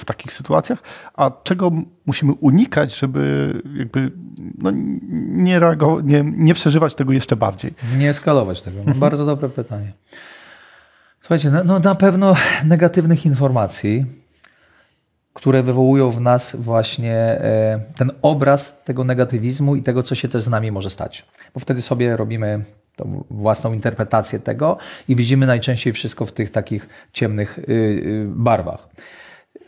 w 0.00 0.04
takich 0.04 0.32
sytuacjach, 0.32 0.82
a 1.14 1.30
czego 1.44 1.70
musimy 2.06 2.32
unikać, 2.32 2.98
żeby 2.98 3.52
jakby 3.78 4.12
no, 4.58 4.70
nie, 5.28 5.58
reagować, 5.58 6.04
nie, 6.04 6.24
nie 6.24 6.54
przeżywać 6.54 6.94
tego 6.94 7.12
jeszcze 7.12 7.36
bardziej. 7.36 7.74
Nie 7.98 8.10
eskalować 8.10 8.60
tego. 8.60 8.78
No, 8.86 8.94
bardzo 8.94 9.26
dobre 9.26 9.48
pytanie. 9.48 9.92
Słuchajcie, 11.20 11.50
no, 11.50 11.64
no 11.64 11.78
na 11.78 11.94
pewno 11.94 12.34
negatywnych 12.64 13.26
informacji, 13.26 14.06
które 15.38 15.62
wywołują 15.62 16.10
w 16.10 16.20
nas 16.20 16.56
właśnie 16.56 17.14
e, 17.14 17.80
ten 17.96 18.10
obraz 18.22 18.82
tego 18.84 19.04
negatywizmu 19.04 19.76
i 19.76 19.82
tego, 19.82 20.02
co 20.02 20.14
się 20.14 20.28
też 20.28 20.42
z 20.42 20.48
nami 20.48 20.72
może 20.72 20.90
stać. 20.90 21.26
Bo 21.54 21.60
wtedy 21.60 21.82
sobie 21.82 22.16
robimy 22.16 22.64
tą 22.96 23.24
własną 23.30 23.72
interpretację 23.72 24.40
tego 24.40 24.76
i 25.08 25.16
widzimy 25.16 25.46
najczęściej 25.46 25.92
wszystko 25.92 26.26
w 26.26 26.32
tych 26.32 26.50
takich 26.50 26.88
ciemnych 27.12 27.58
y, 27.58 27.62
y, 27.72 28.26
barwach. 28.28 28.88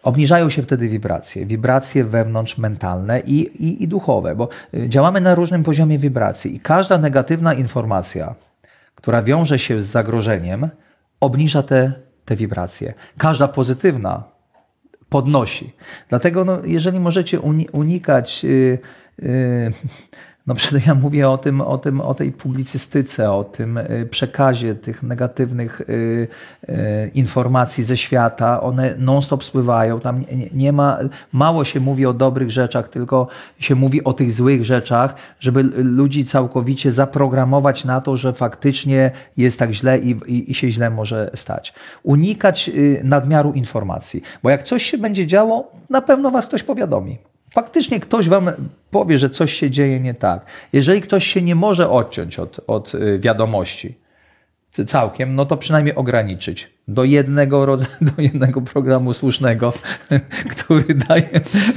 Obniżają 0.03 0.51
się 0.51 0.63
wtedy 0.63 0.89
wibracje, 0.89 1.47
wibracje 1.47 2.05
wewnątrz 2.05 2.59
mentalne 2.59 3.21
i, 3.21 3.39
i, 3.67 3.83
i 3.83 3.89
duchowe, 3.89 4.35
bo 4.37 4.49
y, 4.75 4.89
działamy 4.89 5.21
na 5.21 5.35
różnym 5.35 5.63
poziomie 5.63 5.99
wibracji 5.99 6.57
i 6.57 6.61
każda 6.61 6.99
negatywna 6.99 7.55
informacja, 7.55 8.35
która 8.95 9.23
wiąże 9.23 9.59
się 9.59 9.83
z 9.83 9.87
zagrożeniem, 9.87 10.69
obniża 11.21 11.63
te, 11.63 11.93
te 12.25 12.37
wibracje. 12.37 12.95
Każda 13.19 13.49
pozytywna 13.49 14.40
podnosi. 15.11 15.73
Dlatego, 16.09 16.45
no, 16.45 16.59
jeżeli 16.65 17.01
możecie 17.01 17.41
unikać. 17.73 18.47
No 20.47 20.55
przede 20.55 20.81
ja 20.87 20.95
mówię 20.95 21.29
o 21.29 21.39
tym, 21.39 21.61
o 21.61 21.79
tym, 21.79 22.01
o 22.01 22.15
tej 22.15 22.33
publicystyce, 22.33 23.33
o 23.33 23.45
tym 23.45 23.79
y, 23.79 24.09
przekazie 24.11 24.75
tych 24.75 25.03
negatywnych 25.03 25.81
y, 25.81 26.29
y, 26.69 27.11
informacji 27.15 27.85
ze 27.85 27.97
świata. 27.97 28.61
One 28.61 28.95
non-stop 28.99 29.45
spływają. 29.45 30.01
Tam 30.01 30.25
nie, 30.53 30.73
ma, 30.73 30.99
mało 31.33 31.65
się 31.65 31.81
mówi 31.81 32.07
o 32.07 32.13
dobrych 32.13 32.51
rzeczach, 32.51 32.89
tylko 32.89 33.29
się 33.59 33.75
mówi 33.75 34.05
o 34.05 34.13
tych 34.13 34.33
złych 34.33 34.65
rzeczach, 34.65 35.15
żeby 35.41 35.63
ludzi 35.77 36.25
całkowicie 36.25 36.93
zaprogramować 36.93 37.85
na 37.85 38.01
to, 38.01 38.17
że 38.17 38.33
faktycznie 38.33 39.11
jest 39.37 39.59
tak 39.59 39.73
źle 39.73 39.99
i, 39.99 40.11
i, 40.11 40.51
i 40.51 40.55
się 40.55 40.71
źle 40.71 40.91
może 40.91 41.31
stać. 41.35 41.75
Unikać 42.03 42.71
nadmiaru 43.03 43.53
informacji, 43.53 44.23
bo 44.43 44.51
jak 44.51 44.63
coś 44.63 44.83
się 44.83 44.99
będzie 44.99 45.27
działo, 45.27 45.73
na 45.91 46.03
pewno 46.03 46.31
was 46.31 46.47
ktoś 46.47 46.63
powiadomi. 46.63 47.30
Faktycznie 47.51 48.01
ktoś 48.01 48.29
wam 48.29 48.51
powie, 48.91 49.19
że 49.19 49.31
coś 49.31 49.53
się 49.53 49.71
dzieje 49.71 50.01
nie 50.01 50.15
tak. 50.15 50.45
Jeżeli 50.73 51.03
ktoś 51.03 51.27
się 51.27 51.43
nie 51.43 51.55
może 51.55 51.91
odciąć 51.91 52.39
od, 52.39 52.61
od 52.67 52.95
y, 52.95 53.19
wiadomości 53.19 53.95
całkiem, 54.87 55.35
no 55.35 55.47
to 55.47 55.57
przynajmniej 55.57 55.95
ograniczyć 55.95 56.71
do 56.89 57.05
jednego 57.05 57.67
rodzaju, 57.67 57.91
do 58.17 58.23
jednego 58.23 58.61
programu 58.61 59.13
słusznego, 59.13 59.73
który 60.57 60.95
daje, 60.95 61.29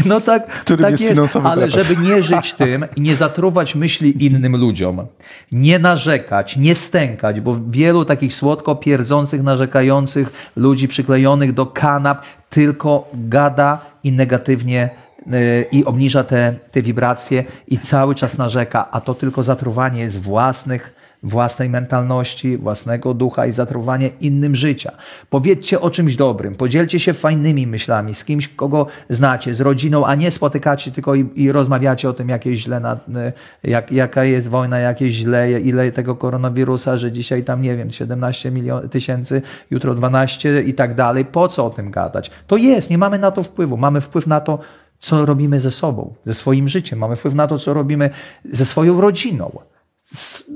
no 0.06 0.22
tak, 0.22 0.48
Którym 0.48 0.82
tak 0.82 1.02
jest 1.02 1.16
jest, 1.18 1.36
ale 1.36 1.70
żeby 1.70 1.98
nie 1.98 2.24
żyć 2.24 2.54
tym 2.54 2.86
nie 2.98 3.16
zatruwać 3.16 3.76
myśli 3.76 4.26
innym 4.26 4.58
ludziom, 4.58 5.08
nie 5.52 5.80
narzekać, 5.80 6.58
nie 6.58 6.76
stękać, 6.76 7.42
bo 7.42 7.58
wielu 7.70 8.06
takich 8.06 8.34
słodko 8.34 8.76
pierdzących, 8.76 9.44
narzekających 9.44 10.52
ludzi 10.56 10.88
przyklejonych 10.88 11.54
do 11.54 11.66
kanap 11.66 12.26
tylko 12.50 13.10
gada 13.14 13.82
i 14.04 14.12
negatywnie 14.12 14.90
i 15.72 15.86
obniża 15.86 16.24
te, 16.24 16.54
te 16.72 16.82
wibracje 16.82 17.44
i 17.68 17.78
cały 17.78 18.16
czas 18.16 18.38
narzeka, 18.38 18.92
a 18.92 19.02
to 19.02 19.14
tylko 19.14 19.44
zatruwanie 19.44 20.02
jest 20.02 20.20
własnych 20.20 21.04
własnej 21.24 21.70
mentalności, 21.70 22.58
własnego 22.58 23.14
ducha 23.14 23.46
i 23.46 23.52
zatruwanie 23.52 24.10
innym 24.22 24.56
życia. 24.56 24.92
Powiedzcie 25.30 25.82
o 25.82 25.90
czymś 25.90 26.16
dobrym, 26.16 26.56
podzielcie 26.56 27.00
się 27.00 27.14
fajnymi 27.14 27.68
myślami 27.68 28.16
z 28.16 28.26
kimś, 28.26 28.48
kogo 28.48 28.88
znacie, 29.10 29.54
z 29.54 29.62
rodziną, 29.62 30.06
a 30.06 30.16
nie 30.16 30.32
spotykacie 30.32 30.92
tylko 30.92 31.16
i, 31.16 31.30
i 31.36 31.52
rozmawiacie 31.52 32.10
o 32.10 32.14
tym, 32.14 32.30
jak 32.30 32.46
jest 32.46 32.62
źle, 32.62 32.80
na, 32.80 33.00
jak, 33.64 33.92
jaka 33.92 34.24
jest 34.24 34.48
wojna, 34.48 34.80
jak 34.80 35.02
jest 35.02 35.14
źle, 35.14 35.62
ile 35.62 35.92
tego 35.92 36.16
koronawirusa, 36.16 36.98
że 36.98 37.12
dzisiaj 37.12 37.44
tam, 37.44 37.62
nie 37.62 37.78
wiem, 37.78 37.92
17 37.92 38.52
milion, 38.52 38.90
tysięcy, 38.90 39.42
jutro 39.72 39.96
12 39.96 40.62
i 40.62 40.74
tak 40.74 40.96
dalej. 40.96 41.26
Po 41.26 41.48
co 41.48 41.66
o 41.66 41.70
tym 41.70 41.92
gadać? 41.92 42.32
To 42.48 42.58
jest, 42.58 42.90
nie 42.90 42.98
mamy 42.98 43.20
na 43.20 43.32
to 43.32 43.44
wpływu. 43.44 43.78
Mamy 43.78 44.02
wpływ 44.02 44.28
na 44.28 44.42
to, 44.42 44.60
co 45.04 45.26
robimy 45.26 45.60
ze 45.60 45.72
sobą, 45.72 46.14
ze 46.26 46.34
swoim 46.34 46.68
życiem. 46.68 47.00
Mamy 47.00 47.16
wpływ 47.16 47.34
na 47.34 47.48
to, 47.48 47.60
co 47.60 47.74
robimy 47.74 48.10
ze 48.46 48.66
swoją 48.66 49.02
rodziną. 49.02 49.60
Z, 50.04 50.52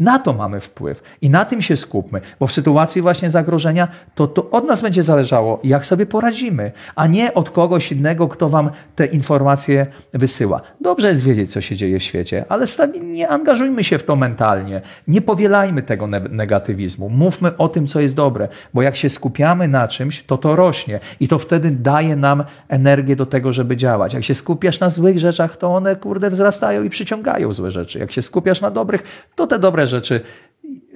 na 0.00 0.18
to 0.18 0.32
mamy 0.32 0.60
wpływ 0.60 1.02
i 1.22 1.30
na 1.30 1.44
tym 1.44 1.62
się 1.62 1.76
skupmy, 1.76 2.20
bo 2.40 2.46
w 2.46 2.52
sytuacji 2.52 3.02
właśnie 3.02 3.30
zagrożenia 3.30 3.88
to, 4.14 4.26
to 4.26 4.50
od 4.50 4.64
nas 4.64 4.82
będzie 4.82 5.02
zależało, 5.02 5.60
jak 5.64 5.86
sobie 5.86 6.06
poradzimy, 6.06 6.72
a 6.94 7.06
nie 7.06 7.34
od 7.34 7.50
kogoś 7.50 7.92
innego, 7.92 8.28
kto 8.28 8.48
wam 8.48 8.70
te 8.96 9.06
informacje 9.06 9.86
wysyła. 10.12 10.60
Dobrze 10.80 11.08
jest 11.08 11.22
wiedzieć, 11.22 11.52
co 11.52 11.60
się 11.60 11.76
dzieje 11.76 11.98
w 11.98 12.02
świecie, 12.02 12.44
ale 12.48 12.66
nie 13.02 13.28
angażujmy 13.28 13.84
się 13.84 13.98
w 13.98 14.02
to 14.02 14.16
mentalnie, 14.16 14.80
nie 15.08 15.20
powielajmy 15.20 15.82
tego 15.82 16.06
ne 16.06 16.20
negatywizmu, 16.20 17.08
mówmy 17.08 17.56
o 17.56 17.68
tym, 17.68 17.86
co 17.86 18.00
jest 18.00 18.14
dobre, 18.14 18.48
bo 18.74 18.82
jak 18.82 18.96
się 18.96 19.08
skupiamy 19.08 19.68
na 19.68 19.88
czymś, 19.88 20.22
to 20.22 20.38
to 20.38 20.56
rośnie 20.56 21.00
i 21.20 21.28
to 21.28 21.38
wtedy 21.38 21.70
daje 21.70 22.16
nam 22.16 22.44
energię 22.68 23.16
do 23.16 23.26
tego, 23.26 23.52
żeby 23.52 23.76
działać. 23.76 24.14
Jak 24.14 24.24
się 24.24 24.34
skupiasz 24.34 24.80
na 24.80 24.90
złych 24.90 25.18
rzeczach, 25.18 25.56
to 25.56 25.74
one 25.74 25.96
kurde 25.96 26.30
wzrastają 26.30 26.82
i 26.82 26.90
przyciągają 26.90 27.52
złe 27.52 27.70
rzeczy. 27.70 27.98
Jak 27.98 28.12
się 28.12 28.22
skupiasz 28.22 28.60
na 28.60 28.70
dobrych, 28.70 29.02
to 29.34 29.46
te 29.46 29.58
dobre 29.58 29.86
rzeczy 29.88 30.20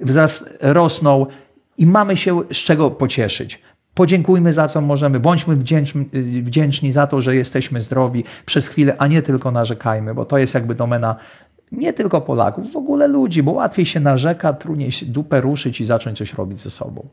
wraz 0.01 0.45
rosną 0.61 1.25
i 1.77 1.85
mamy 1.85 2.17
się 2.17 2.41
z 2.51 2.57
czego 2.57 2.91
pocieszyć. 2.91 3.61
Podziękujmy 3.93 4.53
za 4.53 4.67
co 4.67 4.81
możemy, 4.81 5.19
bądźmy 5.19 5.55
wdzięczni, 6.43 6.91
za 6.91 7.07
to, 7.07 7.21
że 7.21 7.35
jesteśmy 7.35 7.81
zdrowi 7.81 8.23
przez 8.45 8.67
chwilę, 8.67 8.95
a 8.97 9.07
nie 9.07 9.21
tylko 9.21 9.51
narzekajmy, 9.51 10.13
bo 10.13 10.25
to 10.25 10.37
jest 10.37 10.53
jakby 10.53 10.75
domena 10.75 11.15
nie 11.71 11.93
tylko 11.93 12.21
Polaków, 12.21 12.71
w 12.71 12.75
ogóle 12.75 13.07
ludzi, 13.07 13.43
bo 13.43 13.51
łatwiej 13.51 13.85
się 13.85 13.99
narzeka, 13.99 14.53
trudniej 14.53 14.91
się 14.91 15.05
dupę 15.05 15.41
ruszyć 15.41 15.81
i 15.81 15.85
zacząć 15.85 16.17
coś 16.17 16.33
robić 16.33 16.59
ze 16.59 16.69
sobą. 16.69 17.07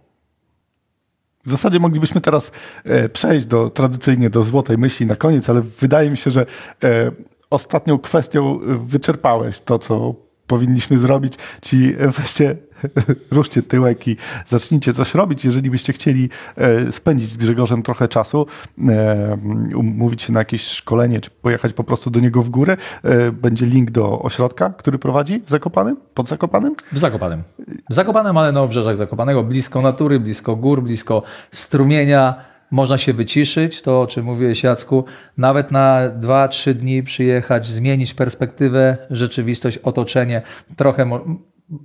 W 1.46 1.50
zasadzie 1.50 1.78
moglibyśmy 1.78 2.20
teraz 2.20 2.52
e, 2.84 3.08
przejść 3.08 3.46
do 3.46 3.70
tradycyjnie 3.70 4.30
do 4.30 4.42
złotej 4.42 4.78
myśli 4.78 5.06
na 5.06 5.16
koniec, 5.16 5.50
ale 5.50 5.60
wydaje 5.60 6.10
mi 6.10 6.16
się, 6.16 6.30
że 6.30 6.46
e, 6.84 7.10
ostatnią 7.50 7.98
kwestią 7.98 8.58
wyczerpałeś 8.62 9.60
to, 9.60 9.78
co 9.78 10.14
powinniśmy 10.50 10.98
zrobić, 10.98 11.34
czyli 11.60 11.94
weźcie, 11.96 12.56
ruszcie 13.36 13.62
tyłek 13.62 14.08
i 14.08 14.16
zacznijcie 14.46 14.94
coś 14.94 15.14
robić. 15.14 15.44
Jeżeli 15.44 15.70
byście 15.70 15.92
chcieli 15.92 16.28
e, 16.56 16.92
spędzić 16.92 17.30
z 17.30 17.36
Grzegorzem 17.36 17.82
trochę 17.82 18.08
czasu, 18.08 18.46
e, 18.88 19.38
umówić 19.74 20.22
się 20.22 20.32
na 20.32 20.38
jakieś 20.38 20.62
szkolenie, 20.62 21.20
czy 21.20 21.30
pojechać 21.30 21.72
po 21.72 21.84
prostu 21.84 22.10
do 22.10 22.20
niego 22.20 22.42
w 22.42 22.50
górę, 22.50 22.76
e, 23.02 23.32
będzie 23.32 23.66
link 23.66 23.90
do 23.90 24.22
ośrodka, 24.22 24.70
który 24.70 24.98
prowadzi 24.98 25.42
w 25.46 25.50
Zakopanym, 25.50 25.96
pod 26.14 26.28
Zakopanym. 26.28 26.74
W 26.92 26.98
Zakopanem. 26.98 27.42
W 27.90 27.94
Zakopanem, 27.94 28.36
ale 28.36 28.52
na 28.52 28.62
obrzeżach 28.62 28.96
Zakopanego, 28.96 29.42
blisko 29.42 29.82
natury, 29.82 30.20
blisko 30.20 30.56
gór, 30.56 30.82
blisko 30.82 31.22
strumienia, 31.52 32.50
można 32.70 32.98
się 32.98 33.12
wyciszyć, 33.12 33.82
to 33.82 34.00
o 34.00 34.06
czym 34.06 34.24
mówiłeś 34.24 34.62
Jacku, 34.62 35.04
nawet 35.36 35.70
na 35.70 36.00
2-3 36.20 36.74
dni 36.74 37.02
przyjechać, 37.02 37.66
zmienić 37.66 38.14
perspektywę, 38.14 38.96
rzeczywistość, 39.10 39.78
otoczenie. 39.78 40.42
Trochę 40.76 41.04
mo 41.04 41.20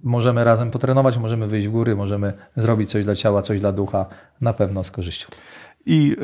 możemy 0.03 0.43
razem 0.43 0.71
potrenować, 0.71 1.17
możemy 1.17 1.47
wyjść 1.47 1.67
w 1.67 1.71
góry, 1.71 1.95
możemy 1.95 2.33
zrobić 2.55 2.89
coś 2.89 3.03
dla 3.03 3.15
ciała, 3.15 3.41
coś 3.41 3.59
dla 3.59 3.71
ducha, 3.71 4.05
na 4.41 4.53
pewno 4.53 4.83
z 4.83 4.91
korzyścią. 4.91 5.27
I 5.85 6.15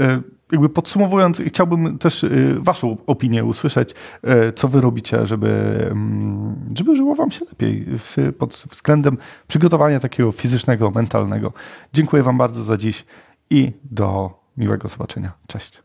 jakby 0.52 0.70
podsumowując, 0.70 1.42
chciałbym 1.48 1.98
też 1.98 2.26
Waszą 2.58 2.98
opinię 3.08 3.46
usłyszeć, 3.46 3.96
co 4.56 4.68
Wy 4.68 4.82
robicie, 4.82 5.28
żeby, 5.28 5.50
mm, 5.92 6.56
żeby 6.78 6.96
żyło 6.96 7.16
Wam 7.16 7.32
się 7.32 7.46
lepiej 7.46 7.86
pod 8.38 8.64
względem 8.70 9.18
przygotowania 9.48 10.00
takiego 10.00 10.32
fizycznego, 10.32 10.92
mentalnego. 10.92 11.54
Dziękuję 11.94 12.24
Wam 12.24 12.38
bardzo 12.38 12.64
za 12.64 12.78
dziś 12.78 13.06
i 13.50 13.72
do 13.84 14.41
miłego 14.58 14.88
zobaczenia. 14.88 15.32
Cześć. 15.48 15.84